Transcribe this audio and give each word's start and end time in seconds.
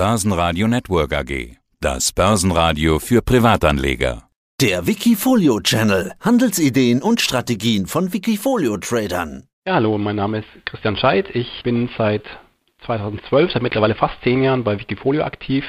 Börsenradio 0.00 0.66
Network 0.66 1.12
AG. 1.12 1.58
Das 1.78 2.10
Börsenradio 2.14 2.98
für 3.00 3.20
Privatanleger. 3.20 4.22
Der 4.58 4.86
Wikifolio 4.86 5.60
Channel. 5.60 6.12
Handelsideen 6.20 7.02
und 7.02 7.20
Strategien 7.20 7.84
von 7.86 8.10
Wikifolio 8.10 8.78
Tradern. 8.78 9.44
Ja, 9.66 9.74
hallo, 9.74 9.98
mein 9.98 10.16
Name 10.16 10.38
ist 10.38 10.48
Christian 10.64 10.96
Scheidt. 10.96 11.26
Ich 11.36 11.62
bin 11.64 11.90
seit 11.98 12.22
2012, 12.86 13.52
seit 13.52 13.62
mittlerweile 13.62 13.94
fast 13.94 14.14
zehn 14.24 14.42
Jahren 14.42 14.64
bei 14.64 14.80
Wikifolio 14.80 15.22
aktiv. 15.22 15.66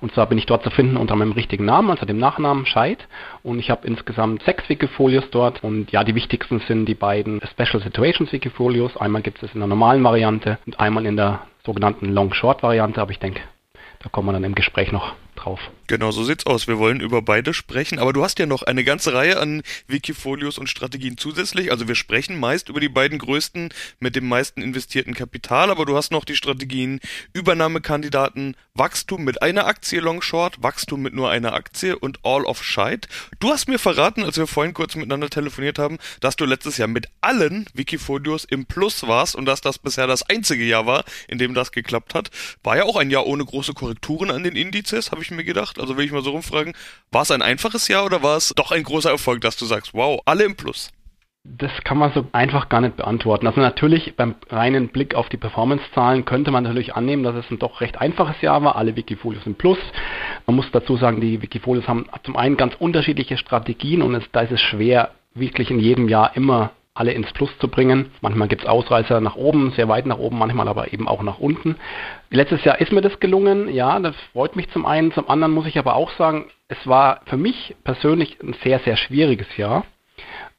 Und 0.00 0.14
zwar 0.14 0.30
bin 0.30 0.38
ich 0.38 0.46
dort 0.46 0.64
zu 0.64 0.70
finden 0.70 0.96
unter 0.96 1.14
meinem 1.14 1.32
richtigen 1.32 1.66
Namen, 1.66 1.90
also 1.90 2.06
dem 2.06 2.16
Nachnamen 2.16 2.64
Scheid. 2.64 3.06
Und 3.42 3.58
ich 3.58 3.68
habe 3.68 3.86
insgesamt 3.86 4.44
sechs 4.44 4.66
Wikifolios 4.66 5.24
dort. 5.30 5.62
Und 5.62 5.92
ja, 5.92 6.04
die 6.04 6.14
wichtigsten 6.14 6.60
sind 6.60 6.86
die 6.86 6.94
beiden 6.94 7.42
Special 7.50 7.82
Situations 7.82 8.32
Wikifolios. 8.32 8.96
Einmal 8.96 9.20
gibt 9.20 9.42
es 9.42 9.52
in 9.52 9.60
der 9.60 9.68
normalen 9.68 10.02
Variante 10.02 10.56
und 10.64 10.80
einmal 10.80 11.04
in 11.04 11.18
der 11.18 11.42
sogenannten 11.66 12.08
Long-Short-Variante. 12.08 12.98
Aber 12.98 13.10
ich 13.10 13.18
denke, 13.18 13.42
da 14.04 14.10
kommen 14.10 14.28
wir 14.28 14.32
dann 14.34 14.44
im 14.44 14.54
Gespräch 14.54 14.92
noch 14.92 15.14
drauf. 15.44 15.60
Genau, 15.86 16.10
so 16.12 16.24
sieht's 16.24 16.46
aus. 16.46 16.66
Wir 16.66 16.78
wollen 16.78 17.00
über 17.00 17.20
beide 17.20 17.52
sprechen, 17.52 17.98
aber 17.98 18.14
du 18.14 18.24
hast 18.24 18.38
ja 18.38 18.46
noch 18.46 18.62
eine 18.62 18.84
ganze 18.84 19.12
Reihe 19.12 19.38
an 19.38 19.62
Wikifolios 19.86 20.56
und 20.56 20.68
Strategien 20.70 21.18
zusätzlich. 21.18 21.70
Also 21.70 21.88
wir 21.88 21.94
sprechen 21.94 22.40
meist 22.40 22.70
über 22.70 22.80
die 22.80 22.88
beiden 22.88 23.18
größten 23.18 23.68
mit 24.00 24.16
dem 24.16 24.26
meisten 24.26 24.62
investierten 24.62 25.14
Kapital, 25.14 25.70
aber 25.70 25.84
du 25.84 25.94
hast 25.94 26.10
noch 26.10 26.24
die 26.24 26.36
Strategien 26.36 27.00
Übernahmekandidaten, 27.34 28.56
Wachstum 28.72 29.24
mit 29.24 29.42
einer 29.42 29.66
Aktie 29.66 30.00
Long 30.00 30.22
Short, 30.22 30.62
Wachstum 30.62 31.02
mit 31.02 31.12
nur 31.12 31.30
einer 31.30 31.52
Aktie 31.52 31.98
und 31.98 32.18
All 32.22 32.46
of 32.46 32.64
Scheit. 32.64 33.08
Du 33.38 33.50
hast 33.50 33.68
mir 33.68 33.78
verraten, 33.78 34.24
als 34.24 34.38
wir 34.38 34.46
vorhin 34.46 34.72
kurz 34.72 34.96
miteinander 34.96 35.28
telefoniert 35.28 35.78
haben, 35.78 35.98
dass 36.20 36.36
du 36.36 36.46
letztes 36.46 36.78
Jahr 36.78 36.88
mit 36.88 37.08
allen 37.20 37.66
Wikifolios 37.74 38.44
im 38.44 38.64
Plus 38.64 39.06
warst 39.06 39.36
und 39.36 39.44
dass 39.44 39.60
das 39.60 39.78
bisher 39.78 40.06
das 40.06 40.22
einzige 40.22 40.64
Jahr 40.64 40.86
war, 40.86 41.04
in 41.28 41.36
dem 41.36 41.52
das 41.52 41.72
geklappt 41.72 42.14
hat. 42.14 42.30
War 42.62 42.78
ja 42.78 42.84
auch 42.84 42.96
ein 42.96 43.10
Jahr 43.10 43.26
ohne 43.26 43.44
große 43.44 43.74
Korrekturen 43.74 44.30
an 44.30 44.42
den 44.42 44.56
Indizes, 44.56 45.10
habe 45.10 45.22
ich 45.22 45.33
mir 45.34 45.44
gedacht. 45.44 45.80
Also 45.80 45.96
will 45.96 46.04
ich 46.04 46.12
mal 46.12 46.22
so 46.22 46.30
rumfragen, 46.30 46.74
war 47.10 47.22
es 47.22 47.30
ein 47.30 47.42
einfaches 47.42 47.88
Jahr 47.88 48.04
oder 48.04 48.22
war 48.22 48.36
es 48.36 48.52
doch 48.56 48.72
ein 48.72 48.82
großer 48.82 49.10
Erfolg, 49.10 49.40
dass 49.40 49.56
du 49.56 49.64
sagst, 49.64 49.94
wow, 49.94 50.20
alle 50.24 50.44
im 50.44 50.56
Plus? 50.56 50.90
Das 51.46 51.70
kann 51.84 51.98
man 51.98 52.10
so 52.14 52.26
einfach 52.32 52.70
gar 52.70 52.80
nicht 52.80 52.96
beantworten. 52.96 53.46
Also 53.46 53.60
natürlich 53.60 54.16
beim 54.16 54.34
reinen 54.48 54.88
Blick 54.88 55.14
auf 55.14 55.28
die 55.28 55.36
Performance-Zahlen 55.36 56.24
könnte 56.24 56.50
man 56.50 56.64
natürlich 56.64 56.94
annehmen, 56.94 57.22
dass 57.22 57.36
es 57.36 57.50
ein 57.50 57.58
doch 57.58 57.82
recht 57.82 58.00
einfaches 58.00 58.40
Jahr 58.40 58.64
war. 58.64 58.76
Alle 58.76 58.96
Wikifolios 58.96 59.44
sind 59.44 59.58
Plus. 59.58 59.78
Man 60.46 60.56
muss 60.56 60.70
dazu 60.72 60.96
sagen, 60.96 61.20
die 61.20 61.42
Wikifolios 61.42 61.86
haben 61.86 62.06
zum 62.22 62.36
einen 62.38 62.56
ganz 62.56 62.74
unterschiedliche 62.78 63.36
Strategien 63.36 64.00
und 64.00 64.14
es, 64.14 64.24
da 64.32 64.40
ist 64.40 64.52
es 64.52 64.60
schwer, 64.62 65.10
wirklich 65.34 65.70
in 65.70 65.80
jedem 65.80 66.08
Jahr 66.08 66.34
immer 66.34 66.70
alle 66.94 67.12
ins 67.12 67.32
Plus 67.32 67.50
zu 67.58 67.66
bringen. 67.66 68.12
Manchmal 68.20 68.46
gibt 68.46 68.62
es 68.62 68.68
Ausreißer 68.68 69.20
nach 69.20 69.34
oben, 69.34 69.72
sehr 69.72 69.88
weit 69.88 70.06
nach 70.06 70.18
oben, 70.18 70.38
manchmal 70.38 70.68
aber 70.68 70.92
eben 70.92 71.08
auch 71.08 71.22
nach 71.22 71.40
unten. 71.40 71.74
Letztes 72.30 72.62
Jahr 72.62 72.80
ist 72.80 72.92
mir 72.92 73.00
das 73.00 73.18
gelungen, 73.18 73.68
ja, 73.68 73.98
das 73.98 74.14
freut 74.32 74.54
mich 74.54 74.70
zum 74.70 74.86
einen. 74.86 75.12
Zum 75.12 75.28
anderen 75.28 75.52
muss 75.52 75.66
ich 75.66 75.76
aber 75.76 75.96
auch 75.96 76.12
sagen, 76.12 76.46
es 76.68 76.86
war 76.86 77.20
für 77.26 77.36
mich 77.36 77.74
persönlich 77.82 78.38
ein 78.40 78.54
sehr, 78.62 78.78
sehr 78.78 78.96
schwieriges 78.96 79.56
Jahr. 79.56 79.84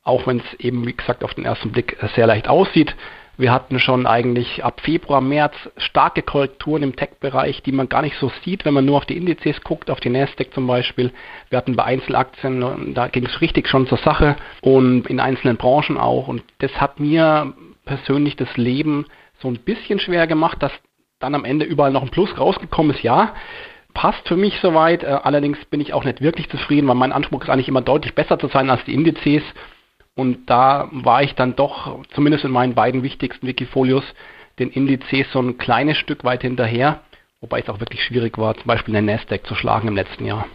Auch 0.03 0.27
wenn 0.27 0.39
es 0.39 0.59
eben, 0.59 0.85
wie 0.85 0.95
gesagt, 0.95 1.23
auf 1.23 1.33
den 1.33 1.45
ersten 1.45 1.71
Blick 1.71 1.97
sehr 2.15 2.27
leicht 2.27 2.49
aussieht. 2.49 2.93
Wir 3.37 3.51
hatten 3.51 3.79
schon 3.79 4.05
eigentlich 4.05 4.63
ab 4.63 4.81
Februar, 4.81 5.19
März 5.19 5.53
starke 5.77 6.21
Korrekturen 6.21 6.83
im 6.83 6.95
Tech-Bereich, 6.95 7.63
die 7.63 7.73
man 7.73 7.89
gar 7.89 8.01
nicht 8.01 8.17
so 8.17 8.31
sieht, 8.43 8.63
wenn 8.63 8.73
man 8.73 8.85
nur 8.85 8.97
auf 8.97 9.05
die 9.05 9.17
Indizes 9.17 9.61
guckt, 9.61 9.89
auf 9.89 9.99
die 9.99 10.09
Nasdaq 10.09 10.53
zum 10.53 10.67
Beispiel. 10.67 11.11
Wir 11.49 11.57
hatten 11.57 11.75
bei 11.75 11.83
Einzelaktien, 11.83 12.93
da 12.93 13.07
ging 13.07 13.25
es 13.25 13.41
richtig 13.41 13.67
schon 13.67 13.87
zur 13.87 13.97
Sache 13.97 14.37
und 14.61 15.07
in 15.07 15.19
einzelnen 15.19 15.57
Branchen 15.57 15.97
auch. 15.97 16.27
Und 16.27 16.43
das 16.59 16.71
hat 16.79 16.99
mir 16.99 17.53
persönlich 17.83 18.35
das 18.37 18.55
Leben 18.55 19.05
so 19.41 19.49
ein 19.49 19.59
bisschen 19.59 19.99
schwer 19.99 20.27
gemacht, 20.27 20.63
dass 20.63 20.71
dann 21.19 21.35
am 21.35 21.45
Ende 21.45 21.65
überall 21.65 21.91
noch 21.91 22.03
ein 22.03 22.09
Plus 22.09 22.37
rausgekommen 22.37 22.95
ist. 22.95 23.03
Ja, 23.03 23.33
passt 23.93 24.27
für 24.27 24.37
mich 24.37 24.59
soweit. 24.61 25.03
Äh, 25.03 25.07
allerdings 25.23 25.63
bin 25.65 25.81
ich 25.81 25.93
auch 25.93 26.03
nicht 26.03 26.21
wirklich 26.21 26.49
zufrieden, 26.49 26.87
weil 26.87 26.95
mein 26.95 27.11
Anspruch 27.11 27.43
ist 27.43 27.49
eigentlich 27.49 27.67
immer 27.67 27.81
deutlich 27.81 28.13
besser 28.13 28.37
zu 28.37 28.47
sein 28.47 28.69
als 28.69 28.83
die 28.85 28.93
Indizes. 28.93 29.43
Und 30.15 30.49
da 30.49 30.87
war 30.91 31.23
ich 31.23 31.35
dann 31.35 31.55
doch, 31.55 32.03
zumindest 32.13 32.45
in 32.45 32.51
meinen 32.51 32.73
beiden 32.73 33.03
wichtigsten 33.03 33.45
Wikifolios, 33.47 34.03
den 34.59 34.69
Indizes 34.71 35.27
so 35.33 35.41
ein 35.41 35.57
kleines 35.57 35.97
Stück 35.97 36.23
weit 36.23 36.41
hinterher, 36.41 37.01
wobei 37.41 37.59
es 37.59 37.69
auch 37.69 37.81
wirklich 37.81 38.03
schwierig 38.03 38.37
war, 38.37 38.55
zum 38.55 38.65
Beispiel 38.65 38.93
den 38.93 39.05
Nasdaq 39.05 39.45
zu 39.45 39.55
schlagen 39.55 39.89
im 39.89 39.95
letzten 39.95 40.25
Jahr. 40.25 40.47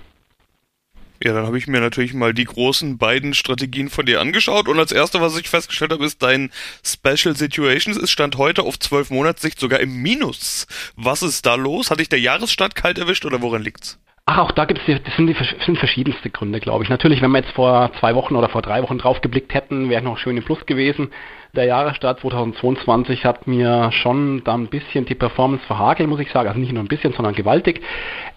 Ja, 1.22 1.34
dann 1.34 1.44
habe 1.44 1.58
ich 1.58 1.66
mir 1.66 1.80
natürlich 1.80 2.14
mal 2.14 2.32
die 2.32 2.46
großen 2.46 2.96
beiden 2.96 3.34
Strategien 3.34 3.90
von 3.90 4.06
dir 4.06 4.22
angeschaut 4.22 4.68
und 4.68 4.78
als 4.78 4.90
erste, 4.90 5.20
was 5.20 5.38
ich 5.38 5.50
festgestellt 5.50 5.92
habe, 5.92 6.06
ist 6.06 6.22
dein 6.22 6.50
Special 6.82 7.36
Situations. 7.36 7.98
Es 7.98 8.10
stand 8.10 8.38
heute 8.38 8.62
auf 8.62 8.78
zwölf 8.78 9.10
Monatssicht 9.10 9.60
sogar 9.60 9.80
im 9.80 10.00
Minus. 10.00 10.66
Was 10.96 11.22
ist 11.22 11.44
da 11.44 11.56
los? 11.56 11.90
Hat 11.90 12.00
dich 12.00 12.08
der 12.08 12.20
Jahresstart 12.20 12.74
kalt 12.74 12.96
erwischt 12.96 13.26
oder 13.26 13.42
woran 13.42 13.60
liegt's? 13.60 13.98
Ach, 14.32 14.38
auch 14.38 14.52
da 14.52 14.64
gibt 14.64 14.78
es 14.86 15.02
das 15.02 15.16
sind, 15.16 15.26
die, 15.26 15.34
sind 15.66 15.76
verschiedenste 15.76 16.30
Gründe, 16.30 16.60
glaube 16.60 16.84
ich. 16.84 16.88
Natürlich, 16.88 17.20
wenn 17.20 17.32
wir 17.32 17.38
jetzt 17.38 17.50
vor 17.50 17.90
zwei 17.98 18.14
Wochen 18.14 18.36
oder 18.36 18.48
vor 18.48 18.62
drei 18.62 18.80
Wochen 18.80 18.96
drauf 18.96 19.20
geblickt 19.22 19.52
hätten, 19.54 19.90
wäre 19.90 20.02
noch 20.02 20.18
schön 20.18 20.36
im 20.36 20.44
Plus 20.44 20.64
gewesen. 20.66 21.10
Der 21.56 21.64
Jahresstart 21.64 22.20
2022 22.20 23.24
hat 23.24 23.48
mir 23.48 23.90
schon 23.90 24.44
da 24.44 24.54
ein 24.54 24.68
bisschen 24.68 25.04
die 25.04 25.16
Performance 25.16 25.66
verhagelt, 25.66 26.08
muss 26.08 26.20
ich 26.20 26.30
sagen. 26.30 26.46
Also 26.46 26.60
nicht 26.60 26.72
nur 26.72 26.80
ein 26.80 26.86
bisschen, 26.86 27.12
sondern 27.12 27.34
gewaltig. 27.34 27.80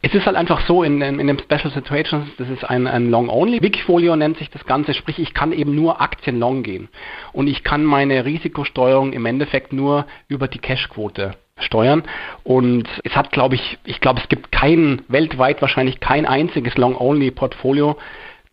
Es 0.01 0.15
ist 0.15 0.25
halt 0.25 0.35
einfach 0.35 0.65
so 0.65 0.81
in, 0.81 0.99
in, 0.99 1.19
in 1.19 1.27
dem 1.27 1.37
Special 1.37 1.71
Situations, 1.71 2.27
das 2.39 2.49
ist 2.49 2.67
ein, 2.67 2.87
ein 2.87 3.11
Long-Only. 3.11 3.61
Wikifolio 3.61 4.15
nennt 4.15 4.39
sich 4.39 4.49
das 4.49 4.65
Ganze, 4.65 4.95
sprich 4.95 5.19
ich 5.19 5.35
kann 5.35 5.51
eben 5.51 5.75
nur 5.75 6.01
Aktien 6.01 6.39
long 6.39 6.63
gehen. 6.63 6.89
Und 7.33 7.45
ich 7.45 7.63
kann 7.63 7.83
meine 7.85 8.25
Risikosteuerung 8.25 9.13
im 9.13 9.27
Endeffekt 9.27 9.73
nur 9.73 10.07
über 10.27 10.47
die 10.47 10.57
Cashquote 10.57 11.35
steuern. 11.57 12.03
Und 12.43 12.87
es 13.03 13.15
hat, 13.15 13.31
glaube 13.31 13.55
ich, 13.55 13.77
ich 13.85 13.99
glaube, 13.99 14.19
es 14.21 14.29
gibt 14.29 14.51
kein, 14.51 15.01
weltweit 15.07 15.61
wahrscheinlich 15.61 15.99
kein 15.99 16.25
einziges 16.25 16.77
Long-Only-Portfolio, 16.77 17.97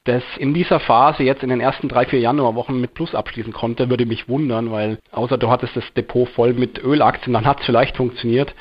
das 0.05 0.23
in 0.39 0.55
dieser 0.55 0.81
Phase 0.81 1.23
jetzt 1.23 1.43
in 1.43 1.51
den 1.51 1.61
ersten 1.61 1.89
drei, 1.89 2.07
vier 2.07 2.21
Januarwochen 2.21 2.81
mit 2.81 2.95
Plus 2.95 3.15
abschließen 3.15 3.53
konnte, 3.53 3.91
würde 3.91 4.07
mich 4.07 4.29
wundern, 4.29 4.71
weil 4.71 4.99
außer 5.13 5.37
du 5.37 5.51
hattest 5.51 5.77
das 5.77 5.93
Depot 5.95 6.29
voll 6.31 6.55
mit 6.55 6.83
Ölaktien, 6.83 7.35
dann 7.35 7.45
hat 7.45 7.61
es 7.61 7.67
vielleicht 7.67 7.97
funktioniert. 7.97 8.55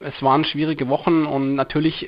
Es 0.00 0.22
waren 0.22 0.44
schwierige 0.44 0.88
Wochen 0.88 1.24
und 1.24 1.54
natürlich 1.54 2.06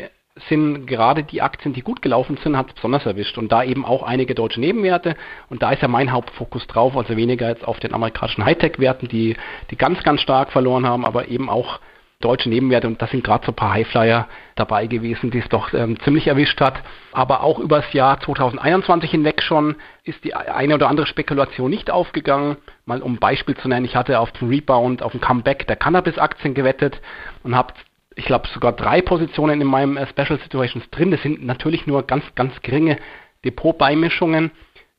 sind 0.48 0.86
gerade 0.86 1.22
die 1.22 1.40
Aktien, 1.40 1.72
die 1.72 1.80
gut 1.80 2.02
gelaufen 2.02 2.38
sind, 2.42 2.56
hat 2.56 2.68
es 2.68 2.74
besonders 2.74 3.06
erwischt. 3.06 3.38
Und 3.38 3.50
da 3.50 3.64
eben 3.64 3.84
auch 3.84 4.02
einige 4.02 4.34
deutsche 4.34 4.60
Nebenwerte. 4.60 5.16
Und 5.48 5.62
da 5.62 5.72
ist 5.72 5.82
ja 5.82 5.88
mein 5.88 6.12
Hauptfokus 6.12 6.66
drauf, 6.66 6.96
also 6.96 7.16
weniger 7.16 7.48
jetzt 7.48 7.66
auf 7.66 7.80
den 7.80 7.94
amerikanischen 7.94 8.44
Hightech-Werten, 8.44 9.08
die, 9.08 9.36
die 9.70 9.76
ganz, 9.76 10.02
ganz 10.02 10.20
stark 10.20 10.52
verloren 10.52 10.86
haben, 10.86 11.04
aber 11.04 11.28
eben 11.28 11.48
auch 11.48 11.80
deutsche 12.20 12.50
Nebenwerte. 12.50 12.86
Und 12.86 13.00
da 13.00 13.06
sind 13.06 13.24
gerade 13.24 13.46
so 13.46 13.52
ein 13.52 13.56
paar 13.56 13.72
Highflyer 13.72 14.28
dabei 14.56 14.86
gewesen, 14.86 15.30
die 15.30 15.38
es 15.38 15.48
doch 15.48 15.72
ähm, 15.72 15.98
ziemlich 16.00 16.26
erwischt 16.26 16.60
hat. 16.60 16.82
Aber 17.12 17.42
auch 17.42 17.58
über 17.58 17.80
das 17.80 17.92
Jahr 17.94 18.20
2021 18.20 19.10
hinweg 19.10 19.42
schon 19.42 19.76
ist 20.04 20.22
die 20.22 20.34
eine 20.34 20.74
oder 20.74 20.88
andere 20.88 21.06
Spekulation 21.06 21.70
nicht 21.70 21.90
aufgegangen. 21.90 22.56
Mal 22.84 23.00
um 23.00 23.14
ein 23.14 23.18
Beispiel 23.18 23.56
zu 23.56 23.68
nennen, 23.68 23.86
ich 23.86 23.96
hatte 23.96 24.20
auf 24.20 24.32
den 24.32 24.48
Rebound, 24.48 25.02
auf 25.02 25.12
den 25.12 25.20
Comeback 25.20 25.66
der 25.66 25.76
Cannabis-Aktien 25.76 26.54
gewettet 26.54 27.00
und 27.42 27.56
habe 27.56 27.72
ich 28.16 28.24
glaube, 28.24 28.48
sogar 28.48 28.72
drei 28.72 29.02
Positionen 29.02 29.60
in 29.60 29.66
meinem 29.66 29.96
äh, 29.96 30.06
Special 30.08 30.40
Situations 30.40 30.88
drin. 30.90 31.10
Das 31.10 31.22
sind 31.22 31.44
natürlich 31.44 31.86
nur 31.86 32.02
ganz, 32.02 32.24
ganz 32.34 32.60
geringe 32.62 32.98
Depotbeimischungen. 33.44 34.50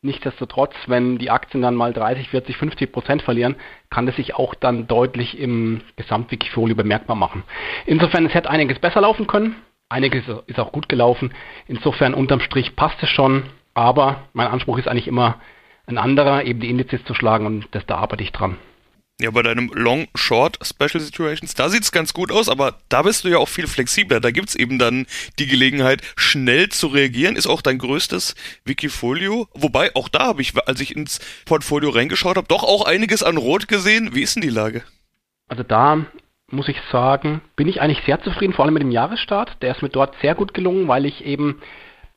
Nichtsdestotrotz, 0.04 0.76
wenn 0.86 1.18
die 1.18 1.32
Aktien 1.32 1.64
dann 1.64 1.76
mal 1.76 1.92
30, 1.92 2.30
40, 2.30 2.56
50 2.56 2.92
Prozent 2.92 3.22
verlieren, 3.24 3.56
kann 3.90 4.06
das 4.06 4.16
sich 4.16 4.36
auch 4.36 4.54
dann 4.54 4.88
deutlich 4.88 5.38
im 5.40 5.82
Gesamtwikifolio 5.96 6.76
bemerkbar 6.76 7.16
machen. 7.16 7.44
Insofern, 7.88 8.26
es 8.28 8.36
hätte 8.36 8.50
einiges 8.52 8.78
besser 8.78 9.02
laufen 9.02 9.26
können. 9.26 9.56
Einiges 9.90 10.24
ist 10.46 10.60
auch 10.60 10.72
gut 10.72 10.88
gelaufen. 10.88 11.34
Insofern, 11.68 12.14
unterm 12.14 12.40
Strich 12.42 12.76
passt 12.76 13.02
es 13.02 13.10
schon. 13.10 13.44
Aber 13.74 14.28
mein 14.34 14.48
Anspruch 14.48 14.78
ist 14.78 14.88
eigentlich 14.88 15.08
immer 15.08 15.42
ein 15.88 15.98
anderer, 15.98 16.44
eben 16.44 16.60
die 16.60 16.70
Indizes 16.70 17.04
zu 17.06 17.16
schlagen 17.16 17.46
und 17.46 17.68
das, 17.72 17.86
da 17.88 17.96
arbeite 17.98 18.24
ich 18.24 18.32
dran. 18.32 18.58
Ja, 19.20 19.32
bei 19.32 19.42
deinem 19.42 19.72
Long-Short 19.74 20.60
Special 20.62 21.00
Situations, 21.00 21.56
da 21.56 21.70
sieht's 21.70 21.92
ganz 21.92 22.14
gut 22.14 22.32
aus, 22.32 22.50
aber 22.50 22.76
da 22.88 23.02
bist 23.02 23.24
du 23.24 23.30
ja 23.30 23.40
auch 23.40 23.50
viel 23.50 23.66
flexibler. 23.66 24.20
Da 24.20 24.30
gibt's 24.30 24.54
eben 24.54 24.78
dann 24.78 25.08
die 25.40 25.48
Gelegenheit, 25.48 26.04
schnell 26.16 26.69
zu 26.69 26.86
reagieren. 26.86 27.36
Ist 27.36 27.48
auch 27.48 27.64
dein 27.64 27.80
größtes 27.80 28.36
Wikifolio. 28.64 29.48
Wobei, 29.56 29.96
auch 29.96 30.08
da 30.08 30.28
habe 30.28 30.44
ich, 30.44 30.54
als 30.68 30.81
ich 30.81 30.96
ins 30.96 31.19
Portfolio 31.46 31.90
reingeschaut 31.90 32.38
habe, 32.38 32.48
doch 32.48 32.64
auch 32.64 32.86
einiges 32.86 33.24
an 33.24 33.38
Rot 33.38 33.68
gesehen. 33.68 34.14
Wie 34.14 34.22
ist 34.22 34.36
denn 34.36 34.44
die 34.44 34.50
Lage? 34.50 34.84
Also 35.48 35.63
da 35.63 36.06
muss 36.52 36.68
ich 36.68 36.78
sagen, 36.92 37.42
bin 37.56 37.68
ich 37.68 37.81
eigentlich 37.81 38.06
sehr 38.06 38.22
zufrieden, 38.22 38.54
vor 38.54 38.66
allem 38.66 38.75
mit 38.75 38.84
dem 38.84 38.92
Jahresstart. 38.92 39.63
Der 39.63 39.75
ist 39.75 39.81
mir 39.81 39.90
dort 39.90 40.13
sehr 40.22 40.36
gut 40.36 40.54
gelungen, 40.54 40.88
weil 40.88 41.08
ich 41.08 41.25
eben 41.25 41.60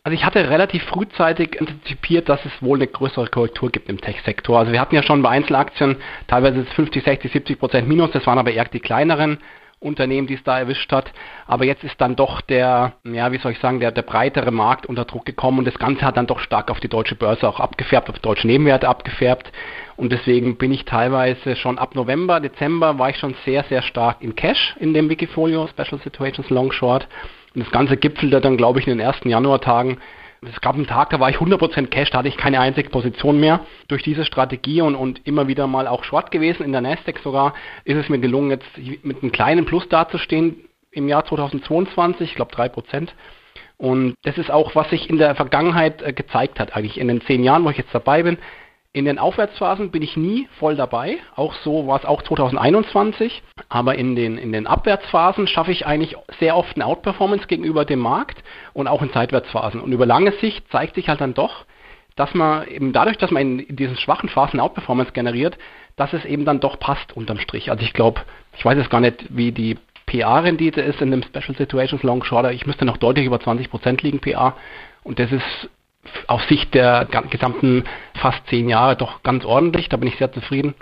also 0.02 0.14
ich 0.14 0.24
hatte 0.24 0.48
relativ 0.48 0.82
frühzeitig 0.84 1.60
antizipiert, 1.60 2.28
dass 2.28 2.44
es 2.44 2.52
wohl 2.62 2.78
eine 2.78 2.86
größere 2.86 3.26
Korrektur 3.28 3.70
gibt 3.70 3.88
im 3.88 4.00
Tech-Sektor. 4.00 4.58
Also 4.58 4.72
wir 4.72 4.80
hatten 4.80 4.94
ja 4.94 5.02
schon 5.02 5.22
bei 5.22 5.30
Einzelaktien 5.30 5.96
teilweise 6.26 6.64
50, 6.64 7.04
60, 7.04 7.32
70 7.32 7.58
Prozent 7.58 7.88
Minus, 7.88 8.10
das 8.12 8.26
waren 8.26 8.38
aber 8.38 8.52
eher 8.52 8.64
die 8.64 8.80
kleineren. 8.80 9.38
Unternehmen, 9.80 10.26
die 10.26 10.34
es 10.34 10.44
da 10.44 10.58
erwischt 10.58 10.92
hat. 10.92 11.10
Aber 11.46 11.64
jetzt 11.64 11.82
ist 11.84 11.98
dann 12.00 12.14
doch 12.14 12.42
der, 12.42 12.92
ja, 13.04 13.32
wie 13.32 13.38
soll 13.38 13.52
ich 13.52 13.58
sagen, 13.60 13.80
der, 13.80 13.90
der 13.90 14.02
breitere 14.02 14.50
Markt 14.50 14.86
unter 14.86 15.06
Druck 15.06 15.24
gekommen 15.24 15.58
und 15.58 15.64
das 15.64 15.78
Ganze 15.78 16.02
hat 16.02 16.18
dann 16.18 16.26
doch 16.26 16.40
stark 16.40 16.70
auf 16.70 16.80
die 16.80 16.88
deutsche 16.88 17.14
Börse 17.14 17.48
auch 17.48 17.60
abgefärbt, 17.60 18.10
auf 18.10 18.18
deutsche 18.18 18.46
Nebenwerte 18.46 18.88
abgefärbt. 18.88 19.50
Und 19.96 20.12
deswegen 20.12 20.56
bin 20.58 20.72
ich 20.72 20.84
teilweise 20.84 21.56
schon 21.56 21.78
ab 21.78 21.94
November, 21.94 22.40
Dezember 22.40 22.98
war 22.98 23.08
ich 23.08 23.16
schon 23.16 23.34
sehr, 23.46 23.64
sehr 23.64 23.80
stark 23.80 24.18
in 24.20 24.34
Cash 24.34 24.76
in 24.78 24.92
dem 24.92 25.08
Wikifolio 25.08 25.66
Special 25.68 26.00
Situations 26.02 26.50
Long 26.50 26.72
Short. 26.72 27.08
Und 27.54 27.64
das 27.64 27.70
Ganze 27.70 27.96
gipfelte 27.96 28.40
dann, 28.40 28.56
glaube 28.56 28.80
ich, 28.80 28.86
in 28.86 28.96
den 28.96 29.04
ersten 29.04 29.28
Januartagen 29.28 29.98
es 30.42 30.60
gab 30.62 30.74
einen 30.74 30.86
Tag, 30.86 31.10
da 31.10 31.20
war 31.20 31.28
ich 31.28 31.36
100% 31.36 31.88
Cash, 31.88 32.10
da 32.10 32.18
hatte 32.18 32.28
ich 32.28 32.36
keine 32.36 32.60
einzige 32.60 32.88
Position 32.88 33.38
mehr. 33.40 33.60
Durch 33.88 34.02
diese 34.02 34.24
Strategie 34.24 34.80
und, 34.80 34.94
und 34.94 35.26
immer 35.26 35.48
wieder 35.48 35.66
mal 35.66 35.86
auch 35.86 36.02
Short 36.02 36.30
gewesen, 36.30 36.62
in 36.62 36.72
der 36.72 36.80
Nasdaq 36.80 37.18
sogar, 37.18 37.54
ist 37.84 37.98
es 37.98 38.08
mir 38.08 38.18
gelungen, 38.18 38.50
jetzt 38.50 39.04
mit 39.04 39.22
einem 39.22 39.32
kleinen 39.32 39.66
Plus 39.66 39.86
dazustehen 39.88 40.56
im 40.90 41.08
Jahr 41.08 41.26
2022, 41.26 42.30
ich 42.30 42.36
glaube 42.36 42.54
3%. 42.54 43.08
Und 43.76 44.14
das 44.22 44.38
ist 44.38 44.50
auch, 44.50 44.74
was 44.74 44.88
sich 44.90 45.10
in 45.10 45.18
der 45.18 45.34
Vergangenheit 45.34 46.02
äh, 46.02 46.12
gezeigt 46.12 46.58
hat, 46.58 46.74
eigentlich 46.74 46.98
in 46.98 47.08
den 47.08 47.20
zehn 47.22 47.44
Jahren, 47.44 47.64
wo 47.64 47.70
ich 47.70 47.78
jetzt 47.78 47.94
dabei 47.94 48.22
bin. 48.22 48.38
In 48.92 49.04
den 49.04 49.20
Aufwärtsphasen 49.20 49.92
bin 49.92 50.02
ich 50.02 50.16
nie 50.16 50.48
voll 50.58 50.74
dabei. 50.74 51.18
Auch 51.36 51.54
so 51.62 51.86
war 51.86 52.00
es 52.00 52.04
auch 52.04 52.22
2021. 52.22 53.40
Aber 53.68 53.94
in 53.94 54.16
den, 54.16 54.36
in 54.36 54.50
den 54.50 54.66
Abwärtsphasen 54.66 55.46
schaffe 55.46 55.70
ich 55.70 55.86
eigentlich 55.86 56.16
sehr 56.40 56.56
oft 56.56 56.74
eine 56.74 56.86
Outperformance 56.86 57.46
gegenüber 57.46 57.84
dem 57.84 58.00
Markt 58.00 58.42
und 58.72 58.88
auch 58.88 59.00
in 59.00 59.10
Seitwärtsphasen. 59.10 59.80
Und 59.80 59.92
über 59.92 60.06
lange 60.06 60.32
Sicht 60.32 60.68
zeigt 60.72 60.96
sich 60.96 61.08
halt 61.08 61.20
dann 61.20 61.34
doch, 61.34 61.66
dass 62.16 62.34
man 62.34 62.66
eben 62.66 62.92
dadurch, 62.92 63.16
dass 63.16 63.30
man 63.30 63.60
in 63.60 63.76
diesen 63.76 63.96
schwachen 63.96 64.28
Phasen 64.28 64.58
Outperformance 64.58 65.12
generiert, 65.12 65.56
dass 65.94 66.12
es 66.12 66.24
eben 66.24 66.44
dann 66.44 66.58
doch 66.58 66.80
passt 66.80 67.16
unterm 67.16 67.38
Strich. 67.38 67.70
Also 67.70 67.84
ich 67.84 67.92
glaube, 67.92 68.22
ich 68.56 68.64
weiß 68.64 68.76
jetzt 68.76 68.90
gar 68.90 69.00
nicht, 69.00 69.24
wie 69.28 69.52
die 69.52 69.78
PA-Rendite 70.06 70.80
ist 70.80 71.00
in 71.00 71.12
dem 71.12 71.22
Special 71.22 71.56
Situations 71.56 72.02
Long 72.02 72.24
Shorter. 72.24 72.50
Ich 72.50 72.66
müsste 72.66 72.84
noch 72.84 72.96
deutlich 72.96 73.26
über 73.26 73.36
20% 73.36 74.02
liegen 74.02 74.18
PA. 74.18 74.56
Und 75.04 75.20
das 75.20 75.30
ist 75.30 75.70
aus 76.26 76.46
Sicht 76.48 76.74
der 76.74 77.06
gesamten 77.30 77.84
fast 78.14 78.46
zehn 78.48 78.68
Jahre 78.68 78.96
doch 78.96 79.22
ganz 79.22 79.44
ordentlich. 79.44 79.88
Da 79.88 79.96
bin 79.96 80.08
ich 80.08 80.16
sehr 80.16 80.32
zufrieden. 80.32 80.74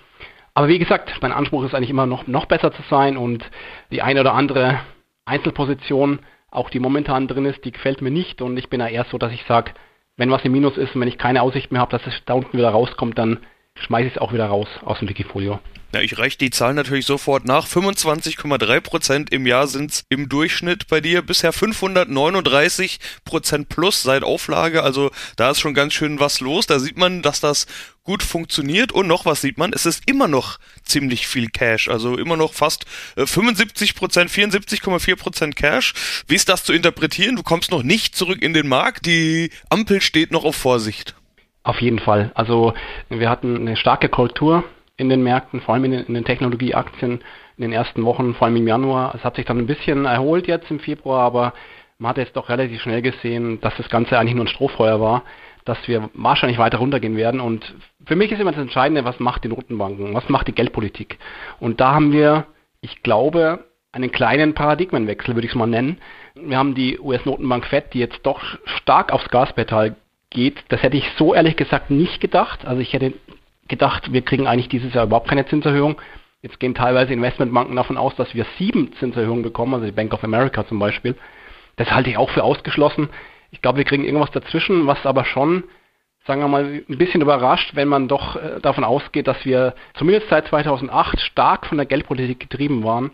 Aber 0.55 0.69
wie 0.69 0.79
gesagt, 0.79 1.12
mein 1.20 1.32
Anspruch 1.32 1.65
ist 1.65 1.75
eigentlich 1.75 1.91
immer 1.91 2.06
noch, 2.06 2.26
noch 2.26 2.47
besser 2.47 2.73
zu 2.73 2.82
sein 2.91 3.17
und 3.17 3.49
die 3.91 4.03
eine 4.03 4.20
oder 4.20 4.35
andere 4.35 4.81
Einzelposition, 5.25 6.20
auch 6.50 6.70
die 6.70 6.81
momentan 6.81 7.29
drin 7.29 7.44
ist, 7.44 7.65
die 7.65 7.73
gefällt 7.73 8.03
mir 8.03 8.11
nicht 8.11 8.43
und 8.43 8.56
ich 8.56 8.69
bin 8.69 8.81
ja 8.81 8.88
eher 8.88 9.05
so, 9.05 9.19
dass 9.19 9.32
ich 9.32 9.44
sage, 9.44 9.73
wenn 10.17 10.31
was 10.31 10.44
im 10.44 10.53
Minus 10.53 10.76
ist 10.76 10.94
und 10.94 11.00
wenn 11.00 11.09
ich 11.09 11.19
keine 11.19 11.43
Aussicht 11.43 11.71
mehr 11.71 11.81
habe, 11.81 11.97
dass 11.97 12.06
es 12.06 12.25
da 12.26 12.35
unten 12.35 12.59
wieder 12.59 12.71
rauskommt, 12.71 13.17
dann 13.19 13.38
schmeiße 13.86 14.08
ich 14.08 14.14
es 14.14 14.20
auch 14.20 14.32
wieder 14.32 14.46
raus 14.46 14.69
aus 14.84 14.98
dem 14.98 15.08
Wikifolio. 15.08 15.60
Ja, 15.94 16.02
ich 16.02 16.19
reiche 16.19 16.36
die 16.36 16.50
Zahlen 16.50 16.76
natürlich 16.76 17.06
sofort 17.06 17.46
nach. 17.46 17.66
25,3 17.66 18.80
Prozent 18.82 19.32
im 19.32 19.46
Jahr 19.46 19.66
sind's 19.66 20.04
im 20.10 20.28
Durchschnitt 20.28 20.86
bei 20.86 21.00
dir. 21.00 21.22
Bisher 21.22 21.50
539 21.50 23.00
Prozent 23.25 23.70
plus 23.70 24.02
seit 24.02 24.22
Auflage. 24.22 24.82
Also 24.82 25.10
da 25.36 25.50
ist 25.50 25.60
schon 25.60 25.72
ganz 25.72 25.94
schön 25.94 26.20
was 26.20 26.40
los. 26.40 26.66
Da 26.66 26.78
sieht 26.78 26.98
man, 26.98 27.22
dass 27.22 27.40
das 27.40 27.66
gut 28.04 28.22
funktioniert. 28.22 28.92
Und 28.92 29.06
noch 29.06 29.25
was 29.25 29.40
sieht 29.40 29.56
man, 29.56 29.72
es 29.72 29.86
ist 29.86 30.02
immer 30.04 30.28
noch 30.28 30.58
ziemlich 30.82 31.26
viel 31.26 31.48
Cash. 31.48 31.88
Also 31.88 32.19
immer 32.19 32.36
noch 32.36 32.52
fast 32.52 32.84
75 33.16 33.90
äh, 33.90 33.94
Prozent, 33.94 34.30
74,4 34.30 35.16
Prozent 35.16 35.56
Cash. 35.56 35.94
Wie 36.26 36.34
ist 36.34 36.50
das 36.50 36.64
zu 36.64 36.75
interpretieren? 36.75 37.36
Du 37.36 37.42
kommst 37.42 37.70
noch 37.70 37.82
nicht 37.82 38.14
zurück 38.14 38.42
in 38.42 38.52
den 38.52 38.69
Markt. 38.69 39.06
Die 39.06 39.50
Ampel 39.70 40.02
steht 40.02 40.32
noch 40.32 40.44
auf 40.44 40.56
Vorsicht. 40.56 41.14
Auf 41.69 41.82
jeden 41.82 41.99
Fall. 41.99 42.31
Also 42.32 42.73
wir 43.11 43.29
hatten 43.29 43.55
eine 43.55 43.76
starke 43.76 44.09
Kultur 44.09 44.65
in 44.97 45.11
den 45.11 45.23
Märkten, 45.23 45.61
vor 45.61 45.75
allem 45.75 45.85
in 45.85 45.91
den, 45.91 46.05
in 46.06 46.15
den 46.15 46.25
Technologieaktien 46.25 47.20
in 47.59 47.62
den 47.62 47.73
ersten 47.73 48.06
Wochen, 48.06 48.35
vor 48.35 48.47
allem 48.47 48.56
im 48.56 48.67
Januar. 48.67 49.15
Es 49.15 49.23
hat 49.23 49.37
sich 49.37 49.44
dann 49.44 49.59
ein 49.59 49.67
bisschen 49.67 50.06
erholt 50.06 50.47
jetzt 50.47 50.70
im 50.70 50.81
Februar, 50.81 51.20
aber 51.20 51.53
man 51.99 52.09
hat 52.09 52.17
jetzt 52.17 52.37
doch 52.37 52.49
relativ 52.49 52.81
schnell 52.81 53.03
gesehen, 53.03 53.61
dass 53.61 53.76
das 53.76 53.91
Ganze 53.91 54.19
eigentlich 54.19 54.35
nur 54.35 54.47
ein 54.47 54.49
Strohfeuer 54.49 54.99
war, 54.99 55.25
dass 55.67 55.76
wir 55.87 56.09
wahrscheinlich 56.15 56.56
weiter 56.56 56.79
runtergehen 56.79 57.19
werden. 57.19 57.38
Und 57.38 57.75
für 58.06 58.17
mich 58.17 58.32
ist 58.32 58.41
immer 58.41 58.53
das 58.53 58.62
Entscheidende, 58.62 59.05
was 59.05 59.21
macht 59.21 59.44
die 59.44 59.49
Notenbanken, 59.49 60.14
was 60.14 60.26
macht 60.31 60.49
die 60.49 60.55
Geldpolitik. 60.55 61.19
Und 61.61 61.81
da 61.81 61.93
haben 61.93 62.12
wir, 62.12 62.47
ich 62.81 63.03
glaube, 63.03 63.67
einen 63.93 64.11
kleinen 64.11 64.55
Paradigmenwechsel, 64.55 65.35
würde 65.35 65.44
ich 65.44 65.53
es 65.53 65.59
mal 65.59 65.67
nennen. 65.67 65.99
Wir 66.35 66.56
haben 66.56 66.75
die 66.75 66.99
US-Notenbank 66.99 67.67
Fed, 67.67 67.93
die 67.93 67.99
jetzt 67.99 68.21
doch 68.23 68.41
stark 68.64 69.12
aufs 69.12 69.29
Gaspedal 69.29 69.97
geht. 70.30 70.64
Das 70.69 70.82
hätte 70.82 70.96
ich 70.96 71.10
so 71.16 71.34
ehrlich 71.34 71.56
gesagt 71.56 71.90
nicht 71.90 72.20
gedacht. 72.20 72.66
Also 72.66 72.80
ich 72.80 72.92
hätte 72.92 73.14
gedacht, 73.69 74.12
wir 74.12 74.22
kriegen 74.22 74.46
eigentlich 74.46 74.69
dieses 74.69 74.94
Jahr 74.94 75.04
überhaupt 75.04 75.28
keine 75.28 75.46
Zinserhöhung. 75.46 76.00
Jetzt 76.42 76.60
gehen 76.60 76.75
teilweise 76.75 77.12
Investmentbanken 77.12 77.75
davon 77.76 77.96
aus, 77.96 78.14
dass 78.16 78.34
wir 78.34 78.46
sieben 78.58 78.92
Zinserhöhungen 78.94 79.42
bekommen, 79.42 79.75
also 79.75 79.86
die 79.86 79.92
Bank 79.92 80.12
of 80.14 80.22
America 80.25 80.66
zum 80.66 80.78
Beispiel. 80.78 81.16
Das 81.76 81.90
halte 81.90 82.10
ich 82.10 82.16
auch 82.16 82.30
für 82.30 82.44
ausgeschlossen. 82.44 83.08
Ich 83.50 83.62
glaube, 83.62 83.78
wir 83.78 83.84
kriegen 83.84 84.04
irgendwas 84.04 84.30
dazwischen, 84.30 84.86
was 84.86 85.04
aber 85.04 85.25
schon, 85.25 85.64
sagen 86.26 86.40
wir 86.40 86.48
mal, 86.48 86.82
ein 86.88 86.98
bisschen 86.98 87.22
überrascht, 87.22 87.75
wenn 87.75 87.88
man 87.88 88.08
doch 88.08 88.36
äh, 88.36 88.60
davon 88.60 88.84
ausgeht, 88.84 89.26
dass 89.26 89.44
wir 89.44 89.75
zumindest 89.94 90.28
seit 90.28 90.46
2008 90.46 91.20
stark 91.20 91.66
von 91.66 91.78
der 91.78 91.86
Geldpolitik 91.86 92.38
getrieben 92.40 92.84
waren 92.84 93.12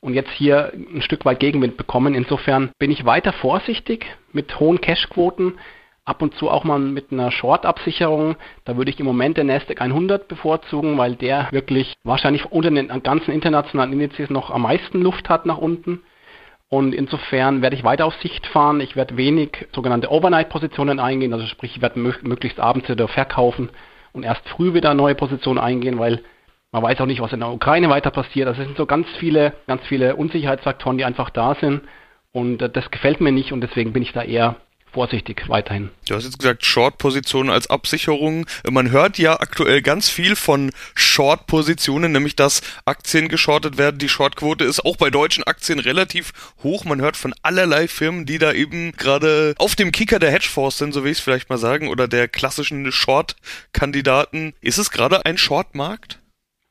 und 0.00 0.14
jetzt 0.14 0.30
hier 0.32 0.72
ein 0.74 1.02
Stück 1.02 1.24
weit 1.24 1.40
Gegenwind 1.40 1.76
bekommen. 1.76 2.14
Insofern 2.14 2.70
bin 2.78 2.90
ich 2.90 3.04
weiter 3.06 3.32
vorsichtig 3.32 4.06
mit 4.32 4.60
hohen 4.60 4.80
Cashquoten 4.80 5.54
ab 6.06 6.22
und 6.22 6.34
zu 6.36 6.48
auch 6.48 6.64
mal 6.64 6.78
mit 6.78 7.12
einer 7.12 7.30
Short-Absicherung. 7.30 8.36
Da 8.64 8.76
würde 8.76 8.90
ich 8.90 8.98
im 8.98 9.06
Moment 9.06 9.36
den 9.36 9.48
Nasdaq 9.48 9.80
100 9.80 10.28
bevorzugen, 10.28 10.96
weil 10.96 11.16
der 11.16 11.48
wirklich 11.50 11.94
wahrscheinlich 12.04 12.46
unter 12.46 12.70
den 12.70 12.88
ganzen 13.02 13.32
internationalen 13.32 13.92
Indizes 13.92 14.30
noch 14.30 14.50
am 14.50 14.62
meisten 14.62 15.02
Luft 15.02 15.28
hat 15.28 15.44
nach 15.44 15.58
unten. 15.58 16.00
Und 16.68 16.94
insofern 16.94 17.60
werde 17.62 17.76
ich 17.76 17.84
weiter 17.84 18.06
auf 18.06 18.14
Sicht 18.16 18.46
fahren. 18.46 18.80
Ich 18.80 18.96
werde 18.96 19.16
wenig 19.16 19.66
sogenannte 19.74 20.10
Overnight-Positionen 20.10 20.98
eingehen, 20.98 21.32
also 21.32 21.46
sprich, 21.46 21.76
ich 21.76 21.82
werde 21.82 22.00
möglichst 22.00 22.58
abends 22.58 22.88
wieder 22.88 23.08
verkaufen 23.08 23.70
und 24.12 24.24
erst 24.24 24.48
früh 24.48 24.74
wieder 24.74 24.94
neue 24.94 25.14
Positionen 25.14 25.58
eingehen, 25.58 25.98
weil 25.98 26.22
man 26.72 26.82
weiß 26.82 27.00
auch 27.00 27.06
nicht, 27.06 27.20
was 27.20 27.32
in 27.32 27.40
der 27.40 27.52
Ukraine 27.52 27.88
weiter 27.88 28.10
passiert. 28.10 28.48
Also 28.48 28.62
es 28.62 28.66
sind 28.66 28.76
so 28.76 28.86
ganz 28.86 29.06
viele, 29.18 29.54
ganz 29.66 29.82
viele 29.86 30.16
Unsicherheitsfaktoren, 30.16 30.98
die 30.98 31.04
einfach 31.04 31.30
da 31.30 31.54
sind. 31.54 31.82
Und 32.32 32.60
äh, 32.60 32.68
das 32.68 32.90
gefällt 32.90 33.20
mir 33.20 33.32
nicht 33.32 33.52
und 33.52 33.60
deswegen 33.60 33.92
bin 33.92 34.02
ich 34.02 34.12
da 34.12 34.22
eher 34.22 34.56
vorsichtig 34.96 35.46
weiterhin. 35.48 35.90
Du 36.08 36.14
hast 36.14 36.24
jetzt 36.24 36.38
gesagt, 36.38 36.64
Short-Positionen 36.64 37.50
als 37.50 37.68
Absicherung. 37.68 38.46
Man 38.70 38.90
hört 38.90 39.18
ja 39.18 39.38
aktuell 39.38 39.82
ganz 39.82 40.08
viel 40.08 40.36
von 40.36 40.72
Short-Positionen, 40.94 42.12
nämlich 42.12 42.34
dass 42.34 42.62
Aktien 42.86 43.28
geschortet 43.28 43.76
werden. 43.76 43.98
Die 43.98 44.08
Shortquote 44.08 44.64
ist 44.64 44.86
auch 44.86 44.96
bei 44.96 45.10
deutschen 45.10 45.44
Aktien 45.44 45.80
relativ 45.80 46.32
hoch. 46.62 46.86
Man 46.86 47.02
hört 47.02 47.18
von 47.18 47.34
allerlei 47.42 47.88
Firmen, 47.88 48.24
die 48.24 48.38
da 48.38 48.54
eben 48.54 48.92
gerade 48.92 49.54
auf 49.58 49.76
dem 49.76 49.92
Kicker 49.92 50.18
der 50.18 50.30
Hedgefonds 50.30 50.78
sind, 50.78 50.94
so 50.94 51.04
will 51.04 51.12
ich 51.12 51.18
es 51.18 51.24
vielleicht 51.24 51.50
mal 51.50 51.58
sagen, 51.58 51.88
oder 51.88 52.08
der 52.08 52.26
klassischen 52.26 52.90
Short-Kandidaten. 52.90 54.54
Ist 54.62 54.78
es 54.78 54.90
gerade 54.90 55.26
ein 55.26 55.36
Short-Markt? 55.36 56.20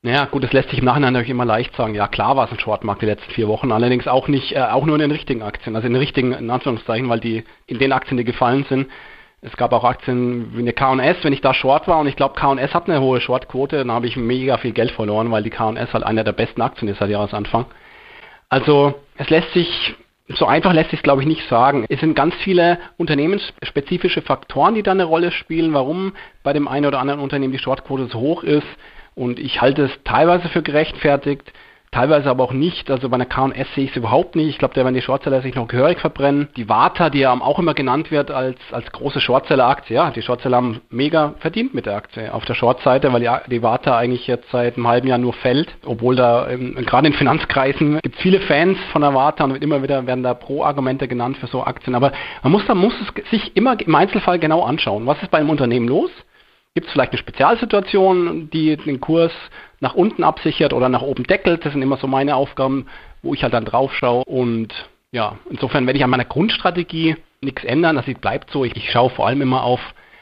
Naja, 0.06 0.26
gut, 0.26 0.44
das 0.44 0.54
lässt 0.54 0.70
sich 0.70 0.78
im 0.78 0.86
Nachhinein 0.86 1.14
natürlich 1.14 1.32
immer 1.32 1.46
leicht 1.46 1.76
sagen. 1.76 1.96
Ja, 1.96 2.08
klar 2.08 2.38
war 2.38 2.46
es 2.46 2.52
ein 2.52 2.60
Shortmarkt 2.60 3.02
die 3.02 3.08
letzten 3.08 3.32
vier 3.32 3.48
Wochen, 3.48 3.72
allerdings 3.72 4.08
auch 4.08 4.28
nicht, 4.28 4.52
äh, 4.56 4.60
auch 4.60 4.86
nur 4.86 4.98
in 4.98 5.02
den 5.02 5.10
richtigen 5.10 5.42
Aktien, 5.42 5.76
also 5.76 5.88
in 5.88 5.94
den 5.94 6.00
richtigen, 6.00 6.32
in 6.32 6.52
Anführungszeichen, 6.52 7.10
weil 7.10 7.20
die, 7.20 7.44
in 7.66 7.80
den 7.80 7.92
Aktien, 7.92 8.16
die 8.16 8.24
gefallen 8.24 8.68
sind, 8.70 8.88
es 9.42 9.58
gab 9.58 9.74
auch 9.74 9.84
Aktien 9.84 10.56
wie 10.56 10.60
eine 10.60 10.74
K&S, 10.74 11.24
wenn 11.24 11.34
ich 11.34 11.42
da 11.42 11.56
Short 11.56 11.88
war 11.88 11.98
und 11.98 12.06
ich 12.06 12.16
glaube 12.16 12.36
K&S 12.36 12.76
hat 12.76 12.88
eine 12.88 13.02
hohe 13.02 13.20
Shortquote, 13.20 13.78
dann 13.78 13.92
habe 13.92 14.06
ich 14.06 14.16
mega 14.16 14.60
viel 14.60 14.74
Geld 14.74 14.92
verloren, 14.92 15.32
weil 15.32 15.42
die 15.42 15.50
K&S 15.50 15.92
halt 15.92 16.04
einer 16.04 16.24
der 16.24 16.34
besten 16.34 16.62
Aktien 16.62 16.88
ist 16.88 17.00
seit 17.00 17.10
Jahresanfang. 17.10 17.66
Also, 18.48 18.94
es 19.18 19.32
lässt 19.32 19.54
sich 19.54 19.96
so 20.28 20.46
einfach 20.46 20.74
lässt 20.74 20.92
sich 20.92 21.02
glaube 21.02 21.24
ich 21.24 21.28
nicht 21.28 21.48
sagen. 21.50 21.86
Es 21.90 22.00
sind 22.00 22.16
ganz 22.16 22.36
viele 22.44 22.78
unternehmensspezifische 22.98 24.22
Faktoren, 24.22 24.76
die 24.76 24.84
da 24.84 24.92
eine 24.92 25.04
Rolle 25.04 25.32
spielen, 25.32 25.74
warum 25.74 26.14
bei 26.44 26.54
dem 26.54 26.68
einen 26.68 26.86
oder 26.86 27.00
anderen 27.00 27.22
Unternehmen 27.22 27.54
die 27.54 27.60
Shortquote 27.60 28.08
so 28.08 28.20
hoch 28.20 28.44
ist. 28.44 28.68
Und 29.16 29.40
ich 29.40 29.62
halte 29.62 29.84
es 29.84 29.92
teilweise 30.04 30.50
für 30.50 30.62
gerechtfertigt, 30.62 31.52
teilweise 31.96 32.30
aber 32.30 32.44
auch 32.44 32.52
nicht. 32.52 32.92
Also 32.92 33.08
bei 33.08 33.16
einer 33.16 33.26
K&S 33.26 33.68
sehe 33.74 33.86
ich 33.86 33.92
es 33.92 33.96
überhaupt 33.96 34.36
nicht. 34.36 34.50
Ich 34.50 34.58
glaube, 34.58 34.74
da 34.74 34.84
werden 34.84 34.94
die 34.94 35.02
Shortseller 35.02 35.42
sich 35.42 35.56
noch 35.56 35.70
gehörig 35.70 36.00
verbrennen. 36.00 36.50
Die 36.58 36.68
Warta, 36.68 37.10
die 37.10 37.20
ja 37.20 37.32
auch 37.32 37.58
immer 37.58 37.74
genannt 37.74 38.12
wird 38.12 38.30
als, 38.30 38.58
als 38.72 38.92
große 38.92 39.22
Shortseller-Aktie, 39.22 39.96
ja, 39.96 40.12
die 40.12 40.22
Shortseller 40.22 40.58
haben 40.58 40.82
mega 40.90 41.36
verdient 41.40 41.74
mit 41.74 41.86
der 41.86 41.96
Aktie 41.96 42.34
auf 42.34 42.44
der 42.44 42.54
Shortseite, 42.54 43.14
weil 43.14 43.22
die, 43.22 43.30
die 43.50 43.64
Warta 43.64 43.98
eigentlich 43.98 44.28
jetzt 44.28 44.52
seit 44.52 44.76
einem 44.76 44.90
halben 44.90 45.08
Jahr 45.08 45.18
nur 45.18 45.34
fällt, 45.34 45.74
obwohl 45.86 46.18
da 46.18 46.50
ähm, 46.50 46.76
gerade 46.86 47.08
in 47.08 47.14
Finanzkreisen 47.14 48.00
gibt 48.02 48.16
es 48.16 48.22
viele 48.22 48.42
Fans 48.42 48.78
von 48.92 49.02
der 49.02 49.14
Warta 49.14 49.46
und 49.46 49.64
immer 49.64 49.82
wieder 49.82 50.06
werden 50.06 50.24
da 50.24 50.34
Pro-Argumente 50.34 51.08
genannt 51.08 51.38
für 51.38 51.48
so 51.48 51.64
Aktien. 51.64 51.96
Aber 51.96 52.12
man 52.44 52.52
muss, 52.52 52.66
da 52.66 52.76
muss 52.76 52.94
es 53.00 53.30
sich 53.30 53.56
immer 53.56 53.80
im 53.80 53.96
Einzelfall 53.96 54.38
genau 54.40 54.64
anschauen. 54.64 55.06
Was 55.06 55.22
ist 55.22 55.32
bei 55.32 55.38
einem 55.38 55.50
Unternehmen 55.50 55.88
los? 55.88 56.12
Gibt 56.76 56.88
es 56.88 56.94
vielleicht 56.94 57.14
eine 57.14 57.20
Spezialsituation, 57.20 58.50
die 58.50 58.76
den 58.76 59.00
Kurs 59.00 59.32
nach 59.80 59.94
unten 59.94 60.26
absichert 60.26 60.74
oder 60.74 60.90
nach 60.90 61.02
oben 61.02 61.24
deckelt? 61.24 61.64
Das 61.64 61.72
sind 61.72 61.82
immer 61.82 61.96
so 61.96 62.06
meine 62.06 62.36
Aufgaben, 62.36 62.88
wo 63.22 63.34
ich 63.34 63.44
halt 63.44 63.54
dann 63.54 63.64
drauf 63.64 63.94
schaue. 63.94 64.26
Und 64.26 64.74
ja, 65.14 65.40
insofern 65.50 65.86
werde 65.86 65.98
ich 65.98 66.04
an 66.04 66.10
meiner 66.10 66.26
Grundstrategie 66.26 67.16
nichts 67.40 67.64
ändern. 67.64 68.04
Sie 68.06 68.14
bleibt 68.14 68.52
so. 68.52 68.66
Ich, 68.66 68.76
ich 68.76 68.92
schaue 68.92 69.10
vor 69.10 69.26
allem 69.26 69.42
immer 69.42 69.64
auf, 69.64 69.80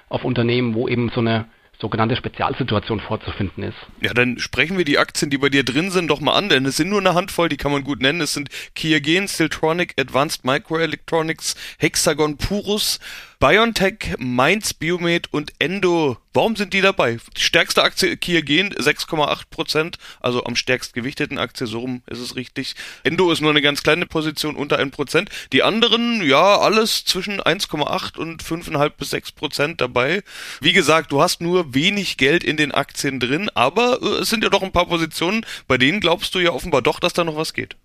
auf 0.10 0.24
Unternehmen, 0.24 0.76
wo 0.76 0.88
eben 0.88 1.10
so 1.10 1.22
eine 1.22 1.46
sogenannte 1.80 2.16
Spezialsituation 2.16 3.00
vorzufinden 3.00 3.64
ist. 3.64 3.78
Ja, 4.00 4.14
dann 4.14 4.38
sprechen 4.38 4.78
wir 4.78 4.86
die 4.86 5.00
Aktien, 5.00 5.32
die 5.32 5.38
bei 5.38 5.50
dir 5.50 5.64
drin 5.64 5.92
sind, 5.92 6.08
doch 6.08 6.22
mal 6.22 6.34
an, 6.34 6.50
denn 6.50 6.66
es 6.66 6.78
sind 6.78 6.90
nur 6.90 7.00
eine 7.00 7.16
Handvoll, 7.16 7.50
die 7.50 7.58
kann 7.58 7.72
man 7.72 7.84
gut 7.84 8.00
nennen. 8.00 8.22
Es 8.22 8.34
sind 8.34 8.50
Kia 8.76 9.00
Gen, 9.00 9.28
Siltronic, 9.28 9.94
Advanced 10.00 10.46
Microelectronics, 10.46 11.56
Hexagon 11.80 12.38
Purus, 12.38 13.00
BioNTech, 13.44 14.16
Mainz 14.20 14.74
Biomed 14.74 15.34
und 15.34 15.52
Endo. 15.60 16.16
Warum 16.32 16.56
sind 16.56 16.74
die 16.74 16.80
dabei? 16.80 17.18
Die 17.36 17.42
stärkste 17.42 17.84
Aktie 17.84 18.16
Kia 18.16 18.40
Gen 18.40 18.74
6,8 18.74 19.50
Prozent, 19.50 19.98
also 20.22 20.46
am 20.46 20.56
stärkst 20.56 20.94
gewichteten 20.94 21.38
Aktie, 21.38 21.68
so 21.68 21.80
rum 21.80 22.04
ist 22.08 22.20
es 22.20 22.38
richtig. 22.38 22.76
Endo 23.04 23.30
ist 23.34 23.42
nur 23.42 23.50
eine 23.50 23.62
ganz 23.62 23.84
kleine 23.84 24.06
Position 24.06 24.56
unter 24.56 24.80
1 24.80 24.96
Prozent. 24.96 25.30
Die 25.52 25.62
anderen, 25.62 26.26
ja, 26.26 26.58
alles 26.58 27.04
zwischen 27.04 27.42
1,8 27.42 28.18
und 28.18 28.42
5,5 28.42 28.90
bis 28.92 29.10
6 29.10 29.34
Prozent 29.34 29.82
dabei. 29.82 30.24
Wie 30.62 30.72
gesagt, 30.72 31.12
du 31.12 31.22
hast 31.22 31.42
nur 31.42 31.74
wenig 31.74 32.16
Geld 32.16 32.46
in 32.46 32.56
den 32.56 32.72
Aktien 32.72 33.20
drin, 33.20 33.50
aber 33.56 34.02
äh, 34.02 34.22
es 34.22 34.30
sind 34.30 34.46
ja 34.46 34.50
doch 34.50 34.64
ein 34.64 34.72
paar 34.72 34.88
Positionen, 34.88 35.46
bei 35.68 35.78
denen 35.78 36.00
glaubst 36.00 36.34
du 36.34 36.40
ja 36.40 36.52
offenbar 36.52 36.82
doch, 36.82 37.02
dass 37.02 37.12
da 37.12 37.26
noch 37.26 37.36
was 37.36 37.54
geht. 37.54 37.76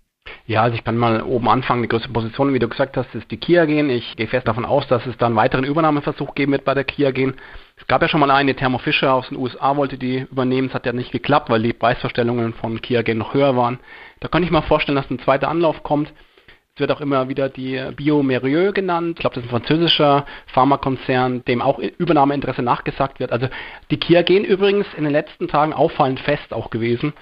Ja, 0.49 0.63
also 0.63 0.75
ich 0.75 0.83
kann 0.83 0.97
mal 0.97 1.21
oben 1.21 1.47
anfangen. 1.47 1.83
Die 1.83 1.87
größte 1.87 2.09
Position, 2.09 2.55
wie 2.55 2.57
du 2.57 2.67
gesagt 2.67 2.97
hast, 2.97 3.13
ist 3.13 3.29
die 3.29 3.37
Kia 3.37 3.65
gehen. 3.65 3.91
Ich 3.91 4.15
gehe 4.15 4.25
fest 4.25 4.47
davon 4.47 4.65
aus, 4.65 4.87
dass 4.87 5.05
es 5.05 5.15
da 5.15 5.27
einen 5.27 5.35
weiteren 5.35 5.63
Übernahmeversuch 5.63 6.33
geben 6.33 6.53
wird 6.53 6.65
bei 6.65 6.73
der 6.73 6.85
Kia 6.85 7.11
gehen. 7.11 7.35
Es 7.77 7.85
gab 7.85 8.01
ja 8.01 8.07
schon 8.07 8.19
mal 8.19 8.31
eine, 8.31 8.55
Thermo 8.55 8.79
Fisher 8.79 9.13
aus 9.13 9.29
den 9.29 9.37
USA 9.37 9.77
wollte 9.77 9.99
die 9.99 10.25
übernehmen. 10.31 10.69
Es 10.69 10.73
hat 10.73 10.87
ja 10.87 10.91
nicht 10.91 11.11
geklappt, 11.11 11.51
weil 11.51 11.61
die 11.61 11.73
Preisverstellungen 11.73 12.55
von 12.55 12.81
Kia 12.81 13.03
gehen 13.03 13.19
noch 13.19 13.35
höher 13.35 13.55
waren. 13.55 13.77
Da 14.21 14.27
kann 14.27 14.41
ich 14.41 14.49
mir 14.49 14.63
vorstellen, 14.63 14.95
dass 14.95 15.07
ein 15.11 15.19
zweiter 15.19 15.49
Anlauf 15.49 15.83
kommt. 15.83 16.11
Es 16.73 16.79
wird 16.79 16.91
auch 16.93 17.01
immer 17.01 17.29
wieder 17.29 17.47
die 17.49 17.79
Biomerieux 17.95 18.73
genannt. 18.73 19.17
Ich 19.17 19.19
glaube, 19.19 19.35
das 19.35 19.43
ist 19.43 19.51
ein 19.51 19.61
französischer 19.61 20.25
Pharmakonzern, 20.47 21.45
dem 21.45 21.61
auch 21.61 21.77
Übernahmeinteresse 21.77 22.63
nachgesagt 22.63 23.19
wird. 23.19 23.31
Also 23.31 23.49
die 23.91 23.97
Kia 23.97 24.23
gehen 24.23 24.45
übrigens 24.45 24.87
in 24.97 25.03
den 25.03 25.13
letzten 25.13 25.47
Tagen 25.47 25.73
auffallend 25.73 26.19
fest 26.21 26.53
auch 26.53 26.71
gewesen. 26.71 27.13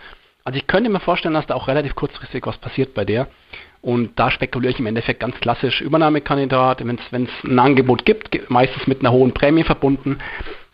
Also 0.48 0.60
ich 0.60 0.68
könnte 0.68 0.90
mir 0.90 1.02
vorstellen, 1.02 1.34
dass 1.34 1.46
da 1.46 1.56
auch 1.56 1.68
relativ 1.68 1.94
kurzfristig 1.94 2.46
was 2.46 2.58
passiert 2.58 2.94
bei 2.94 3.04
der. 3.04 3.28
Und 3.82 4.18
da 4.18 4.32
spekuliere 4.32 4.72
ich 4.72 4.80
im 4.80 4.86
Endeffekt 4.86 5.20
ganz 5.20 5.38
klassisch 5.42 5.82
Übernahmekandidat, 5.82 6.88
wenn 6.88 6.98
es 7.26 7.44
ein 7.44 7.60
Angebot 7.60 8.06
gibt, 8.06 8.50
meistens 8.50 8.88
mit 8.88 9.02
einer 9.02 9.12
hohen 9.12 9.34
Prämie 9.34 9.66
verbunden. 9.66 10.20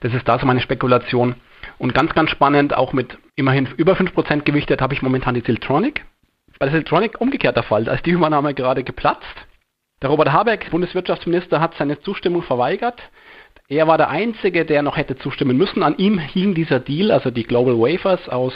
Das 0.02 0.14
ist 0.14 0.28
da 0.28 0.38
so 0.38 0.46
meine 0.46 0.60
Spekulation. 0.60 1.34
Und 1.80 1.96
ganz, 1.96 2.14
ganz 2.14 2.30
spannend, 2.30 2.78
auch 2.78 2.94
mit 2.94 3.18
immerhin 3.36 3.68
über 3.76 3.94
5% 3.94 4.44
gewichtet, 4.44 4.80
habe 4.80 4.94
ich 4.94 5.02
momentan 5.02 5.34
die 5.34 5.42
Siltronic. 5.42 6.06
Bei 6.60 6.68
der 6.68 6.76
Siltronic 6.76 7.20
umgekehrt 7.20 7.56
der 7.56 7.64
Fall. 7.64 7.86
Da 7.86 7.94
ist 7.94 8.06
die 8.06 8.12
Übernahme 8.12 8.54
gerade 8.54 8.84
geplatzt. 8.84 9.26
Der 10.04 10.12
Robert 10.12 10.32
Habeck, 10.32 10.70
Bundeswirtschaftsminister, 10.70 11.60
hat 11.60 11.74
seine 11.80 12.00
Zustimmung 12.00 12.44
verweigert. 12.44 13.02
Er 13.70 13.88
war 13.88 13.98
der 13.98 14.12
Einzige, 14.12 14.66
der 14.66 14.84
noch 14.84 14.98
hätte 14.98 15.18
zustimmen 15.18 15.58
müssen. 15.58 15.82
An 15.82 15.98
ihm 15.98 16.20
hing 16.20 16.54
dieser 16.54 16.80
Deal, 16.80 17.10
also 17.10 17.32
die 17.32 17.44
Global 17.44 17.80
Wafers 17.80 18.30
aus 18.30 18.54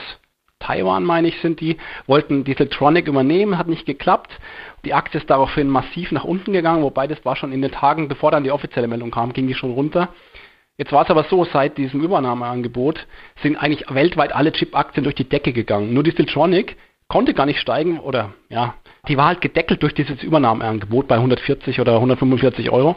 Taiwan, 0.60 1.04
meine 1.04 1.28
ich, 1.28 1.40
sind 1.42 1.62
die, 1.62 1.78
wollten 2.08 2.44
diese 2.44 2.70
Tronic 2.70 3.08
übernehmen, 3.08 3.58
hat 3.58 3.68
nicht 3.68 3.86
geklappt. 3.86 4.32
Die 4.86 4.94
Aktie 4.94 5.20
ist 5.20 5.30
daraufhin 5.30 5.70
massiv 5.70 6.12
nach 6.12 6.24
unten 6.24 6.54
gegangen, 6.54 6.84
wobei 6.84 7.08
das 7.08 7.24
war 7.26 7.36
schon 7.36 7.52
in 7.52 7.62
den 7.62 7.72
Tagen, 7.72 8.08
bevor 8.08 8.32
dann 8.32 8.44
die 8.44 8.52
offizielle 8.52 8.88
Meldung 8.88 9.12
kam, 9.12 9.34
ging 9.34 9.48
die 9.48 9.54
schon 9.54 9.72
runter. 9.72 10.10
Jetzt 10.78 10.92
war 10.92 11.04
es 11.04 11.10
aber 11.10 11.24
so, 11.24 11.44
seit 11.46 11.78
diesem 11.78 12.02
Übernahmeangebot 12.02 13.08
sind 13.42 13.56
eigentlich 13.58 13.86
weltweit 13.90 14.34
alle 14.34 14.52
Chip-Aktien 14.52 15.04
durch 15.04 15.16
die 15.16 15.28
Decke 15.28 15.52
gegangen. 15.52 15.94
Nur 15.94 16.04
die 16.04 16.12
Siltronic 16.12 16.78
konnte 17.08 17.34
gar 17.34 17.48
nicht 17.48 17.60
steigen 17.60 18.00
oder 18.00 18.34
ja, 18.50 18.76
die 19.08 19.18
war 19.18 19.28
halt 19.28 19.42
gedeckelt 19.42 19.82
durch 19.82 19.94
dieses 19.94 20.22
Übernahmeangebot 20.22 21.08
bei 21.08 21.16
140 21.16 21.80
oder 21.80 21.96
145 21.96 22.70
Euro. 22.70 22.96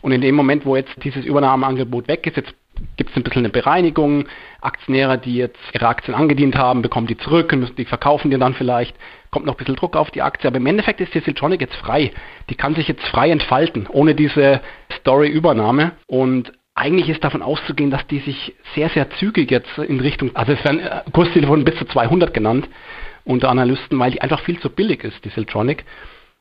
Und 0.00 0.12
in 0.12 0.20
dem 0.20 0.36
Moment, 0.36 0.64
wo 0.64 0.76
jetzt 0.76 0.94
dieses 1.02 1.24
Übernahmeangebot 1.24 2.08
weg 2.08 2.26
ist, 2.26 2.36
jetzt 2.36 2.54
gibt 2.96 3.10
es 3.10 3.16
ein 3.16 3.22
bisschen 3.22 3.42
eine 3.42 3.50
Bereinigung. 3.50 4.26
Aktionäre, 4.60 5.18
die 5.18 5.36
jetzt 5.36 5.58
ihre 5.72 5.88
Aktien 5.88 6.14
angedient 6.14 6.56
haben, 6.56 6.82
bekommen 6.82 7.06
die 7.06 7.16
zurück 7.16 7.52
und 7.52 7.60
müssen 7.60 7.76
die 7.76 7.84
verkaufen 7.84 8.30
die 8.30 8.38
dann 8.38 8.54
vielleicht. 8.54 8.96
Kommt 9.30 9.46
noch 9.46 9.54
ein 9.54 9.58
bisschen 9.58 9.76
Druck 9.76 9.96
auf 9.96 10.10
die 10.10 10.22
Aktie. 10.22 10.48
Aber 10.48 10.56
im 10.56 10.66
Endeffekt 10.66 11.00
ist 11.00 11.14
die 11.14 11.20
Siltronic 11.20 11.60
jetzt 11.60 11.76
frei. 11.76 12.12
Die 12.50 12.54
kann 12.54 12.74
sich 12.74 12.88
jetzt 12.88 13.06
frei 13.08 13.30
entfalten, 13.30 13.86
ohne 13.88 14.14
diese 14.14 14.60
Story-Übernahme. 15.00 15.92
Und 16.06 16.52
eigentlich 16.74 17.08
ist 17.08 17.24
davon 17.24 17.42
auszugehen, 17.42 17.90
dass 17.90 18.06
die 18.06 18.20
sich 18.20 18.54
sehr, 18.74 18.88
sehr 18.90 19.10
zügig 19.10 19.50
jetzt 19.50 19.78
in 19.78 20.00
Richtung, 20.00 20.34
also 20.34 20.52
es 20.52 20.64
werden 20.64 20.80
äh, 20.80 21.02
Kursziele 21.12 21.48
wurden 21.48 21.64
bis 21.64 21.76
zu 21.76 21.84
200 21.84 22.32
genannt 22.32 22.68
unter 23.24 23.50
Analysten, 23.50 23.98
weil 23.98 24.12
die 24.12 24.22
einfach 24.22 24.40
viel 24.40 24.60
zu 24.60 24.70
billig 24.70 25.02
ist, 25.04 25.24
die 25.24 25.30
Siltronic. 25.30 25.84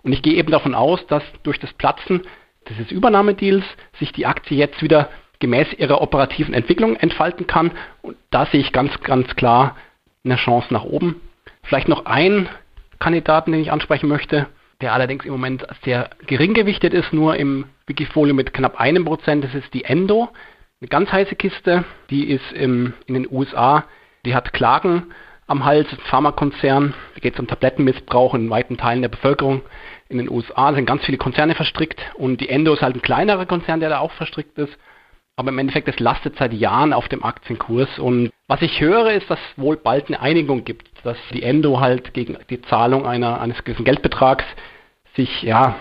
Und 0.04 0.14
ich 0.14 0.22
gehe 0.22 0.36
eben 0.36 0.52
davon 0.52 0.76
aus, 0.76 1.06
dass 1.08 1.24
durch 1.44 1.60
das 1.60 1.74
Platzen 1.74 2.22
dieses 2.70 2.92
Übernahmedeals 2.92 3.66
sich 4.00 4.12
die 4.12 4.26
Aktie 4.26 4.58
jetzt 4.58 4.82
wieder 4.82 5.10
gemäß 5.40 5.74
ihrer 5.78 6.02
operativen 6.02 6.54
Entwicklung 6.54 6.96
entfalten 6.96 7.48
kann. 7.48 7.72
Und 8.02 8.18
da 8.32 8.46
sehe 8.46 8.62
ich 8.62 8.72
ganz, 8.72 9.00
ganz 9.02 9.36
klar 9.36 9.76
eine 10.24 10.36
Chance 10.36 10.74
nach 10.74 10.84
oben. 10.84 11.22
Vielleicht 11.64 11.88
noch 11.88 12.06
ein 12.06 12.50
Kandidaten, 13.00 13.52
den 13.52 13.62
ich 13.62 13.72
ansprechen 13.72 14.08
möchte, 14.08 14.48
der 14.82 14.94
allerdings 14.94 15.26
im 15.26 15.32
Moment 15.32 15.66
sehr 15.84 16.10
gering 16.26 16.54
gewichtet 16.54 16.94
ist, 16.94 17.14
nur 17.14 17.36
im 17.36 17.66
Wikifolio 17.86 18.34
mit 18.34 18.54
knapp 18.54 18.80
einem 18.80 19.06
Prozent. 19.06 19.44
Das 19.44 19.54
ist 19.54 19.74
die 19.74 19.86
Endo, 19.86 20.30
eine 20.82 20.88
ganz 20.88 21.12
heiße 21.12 21.36
Kiste. 21.36 21.84
Die 22.10 22.30
ist 22.30 22.52
im, 22.54 22.94
in 23.06 23.14
den 23.16 23.28
USA, 23.30 23.86
die 24.26 24.36
hat 24.36 24.54
Klagen 24.54 25.12
am 25.48 25.66
Hals, 25.66 25.88
Pharmakonzern. 26.10 26.94
Da 27.16 27.20
geht 27.20 27.34
es 27.34 27.40
um 27.40 27.48
Tablettenmissbrauch 27.48 28.36
in 28.36 28.50
weiten 28.50 28.78
Teilen 28.78 29.02
der 29.02 29.10
Bevölkerung. 29.10 29.62
In 30.10 30.18
den 30.18 30.30
USA 30.30 30.74
sind 30.74 30.86
ganz 30.86 31.06
viele 31.06 31.18
Konzerne 31.18 31.56
verstrickt 31.56 32.00
und 32.16 32.40
die 32.40 32.50
Endo 32.50 32.74
ist 32.74 32.82
halt 32.82 32.96
ein 32.96 33.02
kleinerer 33.02 33.46
Konzern, 33.46 33.80
der 33.80 33.90
da 33.90 34.00
auch 34.00 34.12
verstrickt 34.12 34.58
ist. 34.58 34.78
Aber 35.38 35.50
im 35.50 35.60
Endeffekt, 35.60 35.88
es 35.88 36.00
lastet 36.00 36.36
seit 36.38 36.52
Jahren 36.52 36.94
auf 36.94 37.08
dem 37.10 37.24
Aktienkurs. 37.24 38.00
Und 38.00 38.32
was 38.48 38.62
ich 38.64 38.82
höre, 38.82 39.12
ist, 39.12 39.30
dass 39.30 39.40
es 39.40 39.62
wohl 39.62 39.78
bald 39.78 40.08
eine 40.08 40.20
Einigung 40.20 40.64
gibt, 40.66 40.90
dass 41.04 41.18
die 41.32 41.44
Endo 41.44 41.80
halt 41.80 42.16
gegen 42.16 42.38
die 42.50 42.62
Zahlung 42.64 43.06
einer, 43.06 43.40
eines 43.40 43.64
gewissen 43.64 43.86
Geldbetrags 43.86 44.44
sich 45.16 45.44
ja 45.44 45.76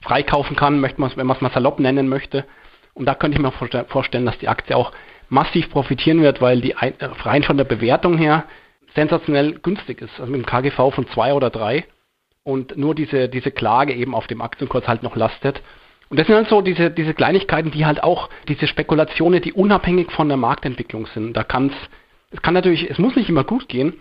freikaufen 0.00 0.56
kann, 0.56 0.80
möchte 0.80 1.00
man, 1.02 1.12
wenn 1.16 1.26
man 1.26 1.36
es 1.36 1.42
mal 1.42 1.52
salopp 1.52 1.80
nennen 1.80 2.08
möchte. 2.08 2.46
Und 2.94 3.04
da 3.04 3.14
könnte 3.14 3.36
ich 3.36 3.42
mir 3.42 3.52
vorstellen, 3.52 4.24
dass 4.24 4.38
die 4.38 4.48
Aktie 4.48 4.74
auch 4.74 4.92
massiv 5.28 5.70
profitieren 5.70 6.22
wird, 6.22 6.40
weil 6.40 6.62
die 6.62 6.74
rein 6.78 7.42
von 7.42 7.58
der 7.58 7.64
Bewertung 7.64 8.16
her 8.16 8.44
sensationell 8.94 9.58
günstig 9.58 10.00
ist. 10.00 10.18
Also 10.18 10.32
mit 10.32 10.46
einem 10.46 10.46
KGV 10.46 10.94
von 10.94 11.06
zwei 11.08 11.34
oder 11.34 11.50
drei 11.50 11.84
und 12.42 12.76
nur 12.78 12.94
diese, 12.94 13.28
diese 13.28 13.50
Klage 13.50 13.92
eben 13.92 14.14
auf 14.14 14.26
dem 14.28 14.40
Aktienkurs 14.40 14.88
halt 14.88 15.02
noch 15.02 15.16
lastet. 15.16 15.60
Und 16.10 16.18
das 16.18 16.26
sind 16.26 16.36
halt 16.36 16.48
so 16.48 16.60
diese, 16.60 16.90
diese 16.90 17.14
Kleinigkeiten, 17.14 17.70
die 17.70 17.86
halt 17.86 18.02
auch 18.02 18.28
diese 18.48 18.66
Spekulationen, 18.66 19.42
die 19.42 19.52
unabhängig 19.52 20.10
von 20.12 20.28
der 20.28 20.36
Marktentwicklung 20.36 21.06
sind. 21.06 21.34
Da 21.34 21.44
kann 21.44 21.68
es, 21.68 21.74
es 22.30 22.42
kann 22.42 22.54
natürlich, 22.54 22.90
es 22.90 22.98
muss 22.98 23.16
nicht 23.16 23.28
immer 23.28 23.44
gut 23.44 23.68
gehen, 23.68 23.94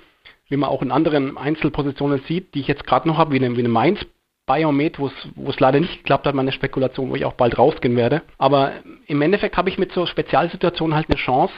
wie 0.50 0.58
man 0.58 0.70
auch 0.70 0.82
in 0.82 0.92
anderen 0.92 1.38
Einzelpositionen 1.38 2.22
sieht, 2.28 2.54
die 2.54 2.60
ich 2.60 2.68
jetzt 2.68 2.86
gerade 2.86 3.08
noch 3.08 3.18
habe, 3.18 3.32
wie 3.32 3.44
eine, 3.44 3.56
wie 3.56 3.62
eine 3.62 3.70
Mainz 3.70 4.00
Biomed, 4.46 5.00
wo 5.00 5.10
es 5.50 5.60
leider 5.60 5.80
nicht 5.80 6.00
geklappt 6.00 6.28
hat, 6.28 6.36
meine 6.36 6.52
Spekulation, 6.52 7.10
wo 7.10 7.16
ich 7.16 7.24
auch 7.24 7.34
bald 7.34 7.58
rausgehen 7.58 7.96
werde. 7.96 8.24
Aber 8.38 8.74
im 9.08 9.22
Endeffekt 9.22 9.56
habe 9.56 9.70
ich 9.70 9.78
mit 9.78 9.94
so 9.94 10.06
Spezialsituationen 10.06 10.96
halt 10.96 11.08
eine 11.10 11.18
Chance, 11.18 11.54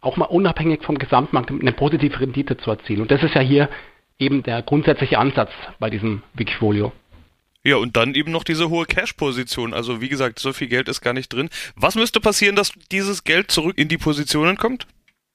auch 0.00 0.16
mal 0.16 0.26
unabhängig 0.26 0.82
vom 0.84 0.98
Gesamtmarkt 0.98 1.50
eine 1.50 1.72
positive 1.72 2.20
Rendite 2.20 2.56
zu 2.56 2.70
erzielen. 2.70 3.02
Und 3.02 3.10
das 3.10 3.24
ist 3.24 3.34
ja 3.34 3.40
hier 3.40 3.68
eben 4.20 4.44
der 4.44 4.62
grundsätzliche 4.62 5.18
Ansatz 5.18 5.50
bei 5.80 5.90
diesem 5.90 6.22
Wikifolio. 6.34 6.92
Ja, 7.68 7.76
und 7.76 7.98
dann 7.98 8.14
eben 8.14 8.32
noch 8.32 8.44
diese 8.44 8.70
hohe 8.70 8.86
Cash-Position. 8.86 9.74
Also 9.74 10.00
wie 10.00 10.08
gesagt, 10.08 10.38
so 10.38 10.54
viel 10.54 10.68
Geld 10.68 10.88
ist 10.88 11.02
gar 11.02 11.12
nicht 11.12 11.30
drin. 11.30 11.50
Was 11.76 11.96
müsste 11.96 12.18
passieren, 12.18 12.56
dass 12.56 12.72
dieses 12.90 13.24
Geld 13.24 13.50
zurück 13.50 13.76
in 13.76 13.88
die 13.88 13.98
Positionen 13.98 14.56
kommt? 14.56 14.86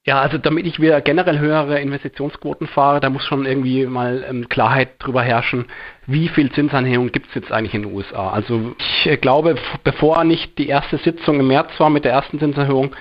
Ja, 0.03 0.19
also 0.19 0.39
damit 0.39 0.65
ich 0.65 0.79
wieder 0.79 0.99
generell 1.01 1.37
höhere 1.37 1.79
Investitionsquoten 1.79 2.65
fahre, 2.65 2.99
da 3.01 3.11
muss 3.11 3.23
schon 3.23 3.45
irgendwie 3.45 3.85
mal 3.85 4.25
ähm, 4.27 4.49
Klarheit 4.49 4.95
drüber 4.97 5.21
herrschen, 5.21 5.65
wie 6.07 6.27
viel 6.27 6.51
Zinsanhebung 6.51 7.11
gibt 7.11 7.27
es 7.29 7.35
jetzt 7.35 7.51
eigentlich 7.51 7.75
in 7.75 7.83
den 7.83 7.93
USA. 7.93 8.31
Also 8.31 8.73
ich 8.79 9.05
äh, 9.05 9.17
glaube, 9.17 9.55
bevor 9.83 10.23
nicht 10.23 10.57
die 10.57 10.69
erste 10.69 10.97
Sitzung 10.97 11.39
im 11.39 11.47
März 11.47 11.69
war 11.77 11.91
mit 11.91 12.03
der 12.03 12.13
ersten 12.13 12.39
Zinserhöhung, 12.39 12.95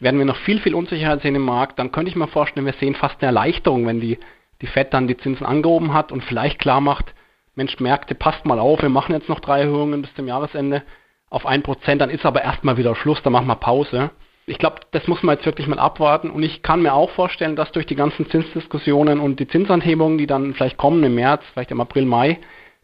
werden 0.00 0.18
wir 0.18 0.24
noch 0.24 0.38
viel, 0.38 0.60
viel 0.60 0.74
Unsicherheit 0.74 1.20
sehen 1.20 1.34
im 1.34 1.42
Markt. 1.42 1.78
Dann 1.78 1.92
könnte 1.92 2.08
ich 2.08 2.16
mir 2.16 2.26
vorstellen, 2.26 2.64
wir 2.64 2.74
sehen 2.80 2.94
fast 2.94 3.16
eine 3.20 3.26
Erleichterung, 3.26 3.86
wenn 3.86 4.00
die, 4.00 4.18
die 4.62 4.66
FED 4.66 4.94
dann 4.94 5.08
die 5.08 5.18
Zinsen 5.18 5.44
angehoben 5.44 5.92
hat 5.92 6.10
und 6.10 6.24
vielleicht 6.24 6.58
klar 6.58 6.80
macht, 6.80 7.12
Mensch, 7.58 7.80
Märkte, 7.80 8.14
passt 8.14 8.46
mal 8.46 8.60
auf, 8.60 8.82
wir 8.82 8.88
machen 8.88 9.12
jetzt 9.16 9.28
noch 9.28 9.40
drei 9.40 9.62
Erhöhungen 9.62 10.00
bis 10.00 10.14
zum 10.14 10.28
Jahresende 10.28 10.84
auf 11.28 11.44
ein 11.44 11.64
Prozent, 11.64 12.00
dann 12.00 12.08
ist 12.08 12.24
aber 12.24 12.40
erstmal 12.40 12.76
wieder 12.76 12.94
Schluss, 12.94 13.20
dann 13.24 13.32
machen 13.32 13.48
wir 13.48 13.56
Pause. 13.56 14.10
Ich 14.46 14.58
glaube, 14.58 14.76
das 14.92 15.08
muss 15.08 15.24
man 15.24 15.34
jetzt 15.34 15.44
wirklich 15.44 15.66
mal 15.66 15.80
abwarten 15.80 16.30
und 16.30 16.44
ich 16.44 16.62
kann 16.62 16.82
mir 16.82 16.94
auch 16.94 17.10
vorstellen, 17.10 17.56
dass 17.56 17.72
durch 17.72 17.84
die 17.84 17.96
ganzen 17.96 18.30
Zinsdiskussionen 18.30 19.18
und 19.18 19.40
die 19.40 19.48
Zinsanhebungen, 19.48 20.18
die 20.18 20.28
dann 20.28 20.54
vielleicht 20.54 20.76
kommen 20.76 21.02
im 21.02 21.16
März, 21.16 21.42
vielleicht 21.52 21.72
im 21.72 21.80
April, 21.80 22.04
Mai, 22.04 22.38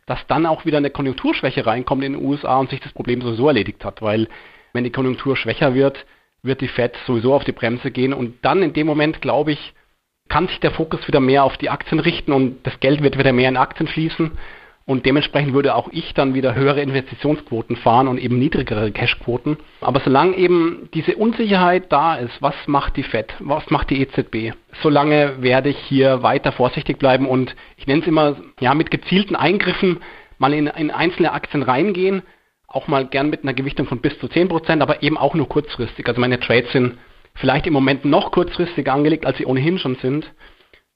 dass 0.06 0.26
dann 0.26 0.44
auch 0.44 0.64
wieder 0.64 0.78
eine 0.78 0.90
Konjunkturschwäche 0.90 1.64
reinkommt 1.64 2.02
in 2.02 2.14
den 2.14 2.24
USA 2.24 2.58
und 2.58 2.70
sich 2.70 2.80
das 2.80 2.92
Problem 2.92 3.22
sowieso 3.22 3.46
erledigt 3.46 3.84
hat, 3.84 4.02
weil 4.02 4.26
wenn 4.72 4.82
die 4.82 4.90
Konjunktur 4.90 5.36
schwächer 5.36 5.74
wird, 5.74 6.04
wird 6.42 6.60
die 6.60 6.68
Fed 6.68 6.96
sowieso 7.06 7.32
auf 7.32 7.44
die 7.44 7.52
Bremse 7.52 7.92
gehen 7.92 8.12
und 8.12 8.44
dann 8.44 8.60
in 8.60 8.72
dem 8.72 8.88
Moment, 8.88 9.22
glaube 9.22 9.52
ich, 9.52 9.72
kann 10.28 10.48
sich 10.48 10.58
der 10.58 10.72
Fokus 10.72 11.06
wieder 11.06 11.20
mehr 11.20 11.44
auf 11.44 11.56
die 11.58 11.70
Aktien 11.70 12.00
richten 12.00 12.32
und 12.32 12.66
das 12.66 12.80
Geld 12.80 13.04
wird 13.04 13.16
wieder 13.16 13.32
mehr 13.32 13.48
in 13.48 13.56
Aktien 13.56 13.86
fließen 13.86 14.32
Und 14.86 15.06
dementsprechend 15.06 15.54
würde 15.54 15.74
auch 15.74 15.88
ich 15.92 16.12
dann 16.12 16.34
wieder 16.34 16.54
höhere 16.54 16.82
Investitionsquoten 16.82 17.76
fahren 17.76 18.06
und 18.06 18.18
eben 18.18 18.38
niedrigere 18.38 18.92
Cashquoten. 18.92 19.56
Aber 19.80 20.00
solange 20.00 20.36
eben 20.36 20.90
diese 20.92 21.16
Unsicherheit 21.16 21.90
da 21.90 22.16
ist, 22.16 22.42
was 22.42 22.54
macht 22.66 22.98
die 22.98 23.02
Fed, 23.02 23.32
was 23.40 23.70
macht 23.70 23.88
die 23.88 24.02
EZB, 24.02 24.54
solange 24.82 25.42
werde 25.42 25.70
ich 25.70 25.78
hier 25.78 26.22
weiter 26.22 26.52
vorsichtig 26.52 26.98
bleiben 26.98 27.26
und 27.26 27.56
ich 27.78 27.86
nenne 27.86 28.02
es 28.02 28.06
immer, 28.06 28.36
ja, 28.60 28.74
mit 28.74 28.90
gezielten 28.90 29.36
Eingriffen 29.36 30.00
mal 30.36 30.52
in, 30.52 30.66
in 30.66 30.90
einzelne 30.90 31.32
Aktien 31.32 31.62
reingehen, 31.62 32.22
auch 32.66 32.86
mal 32.86 33.06
gern 33.06 33.30
mit 33.30 33.42
einer 33.42 33.54
Gewichtung 33.54 33.86
von 33.86 34.00
bis 34.00 34.18
zu 34.18 34.28
10 34.28 34.48
Prozent, 34.48 34.82
aber 34.82 35.02
eben 35.02 35.16
auch 35.16 35.34
nur 35.34 35.48
kurzfristig. 35.48 36.06
Also 36.08 36.20
meine 36.20 36.40
Trades 36.40 36.72
sind 36.72 36.98
vielleicht 37.34 37.66
im 37.66 37.72
Moment 37.72 38.04
noch 38.04 38.32
kurzfristiger 38.32 38.92
angelegt, 38.92 39.24
als 39.24 39.38
sie 39.38 39.46
ohnehin 39.46 39.78
schon 39.78 39.96
sind. 39.96 40.30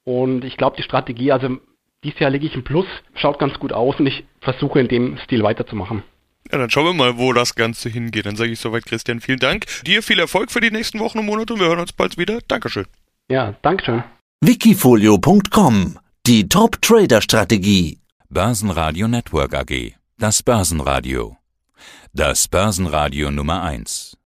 Und 0.05 0.45
ich 0.45 0.57
glaube, 0.57 0.77
die 0.77 0.83
Strategie, 0.83 1.33
also 1.33 1.59
dieses 2.05 2.21
Jahr 2.21 2.31
liege 2.31 2.47
ich 2.47 2.55
im 2.55 2.65
Plus, 2.65 2.87
schaut 3.15 3.39
ganz 3.39 3.59
gut 3.59 3.73
aus 3.73 3.99
und 3.99 4.07
ich 4.07 4.25
versuche 4.41 4.81
in 4.81 4.89
dem 4.89 5.19
Stil 5.25 5.43
weiterzumachen. 5.43 6.03
Ja, 6.51 6.59
dann 6.59 6.71
schauen 6.71 6.87
wir 6.87 6.95
mal, 6.95 7.19
wo 7.19 7.33
das 7.33 7.55
Ganze 7.55 7.89
hingeht. 7.89 8.27
Dann 8.27 8.37
sage 8.37 8.51
ich 8.51 8.61
soweit, 8.61 8.87
Christian, 8.87 9.21
vielen 9.21 9.39
Dank. 9.39 9.67
Dir 9.85 10.03
viel 10.03 10.19
Erfolg 10.19 10.51
für 10.51 10.61
die 10.61 10.71
nächsten 10.71 10.99
Wochen 10.99 11.19
und 11.19 11.27
Monate 11.27 11.53
und 11.55 11.61
wir 11.61 11.67
hören 11.67 11.81
uns 11.81 11.93
bald 11.93 12.17
wieder. 12.17 12.39
Dankeschön. 12.49 12.87
Ja, 13.29 13.55
Dankeschön. 13.63 14.03
Wikifolio.com 14.41 15.99
Die 16.27 16.49
Top-Trader-Strategie. 16.49 17.99
Börsenradio 18.31 19.09
Network 19.09 19.55
AG. 19.55 19.95
Das 20.19 20.43
Börsenradio. 20.43 21.37
Das 22.15 22.49
Börsenradio 22.49 23.31
Nummer 23.31 23.63
1. 23.63 24.17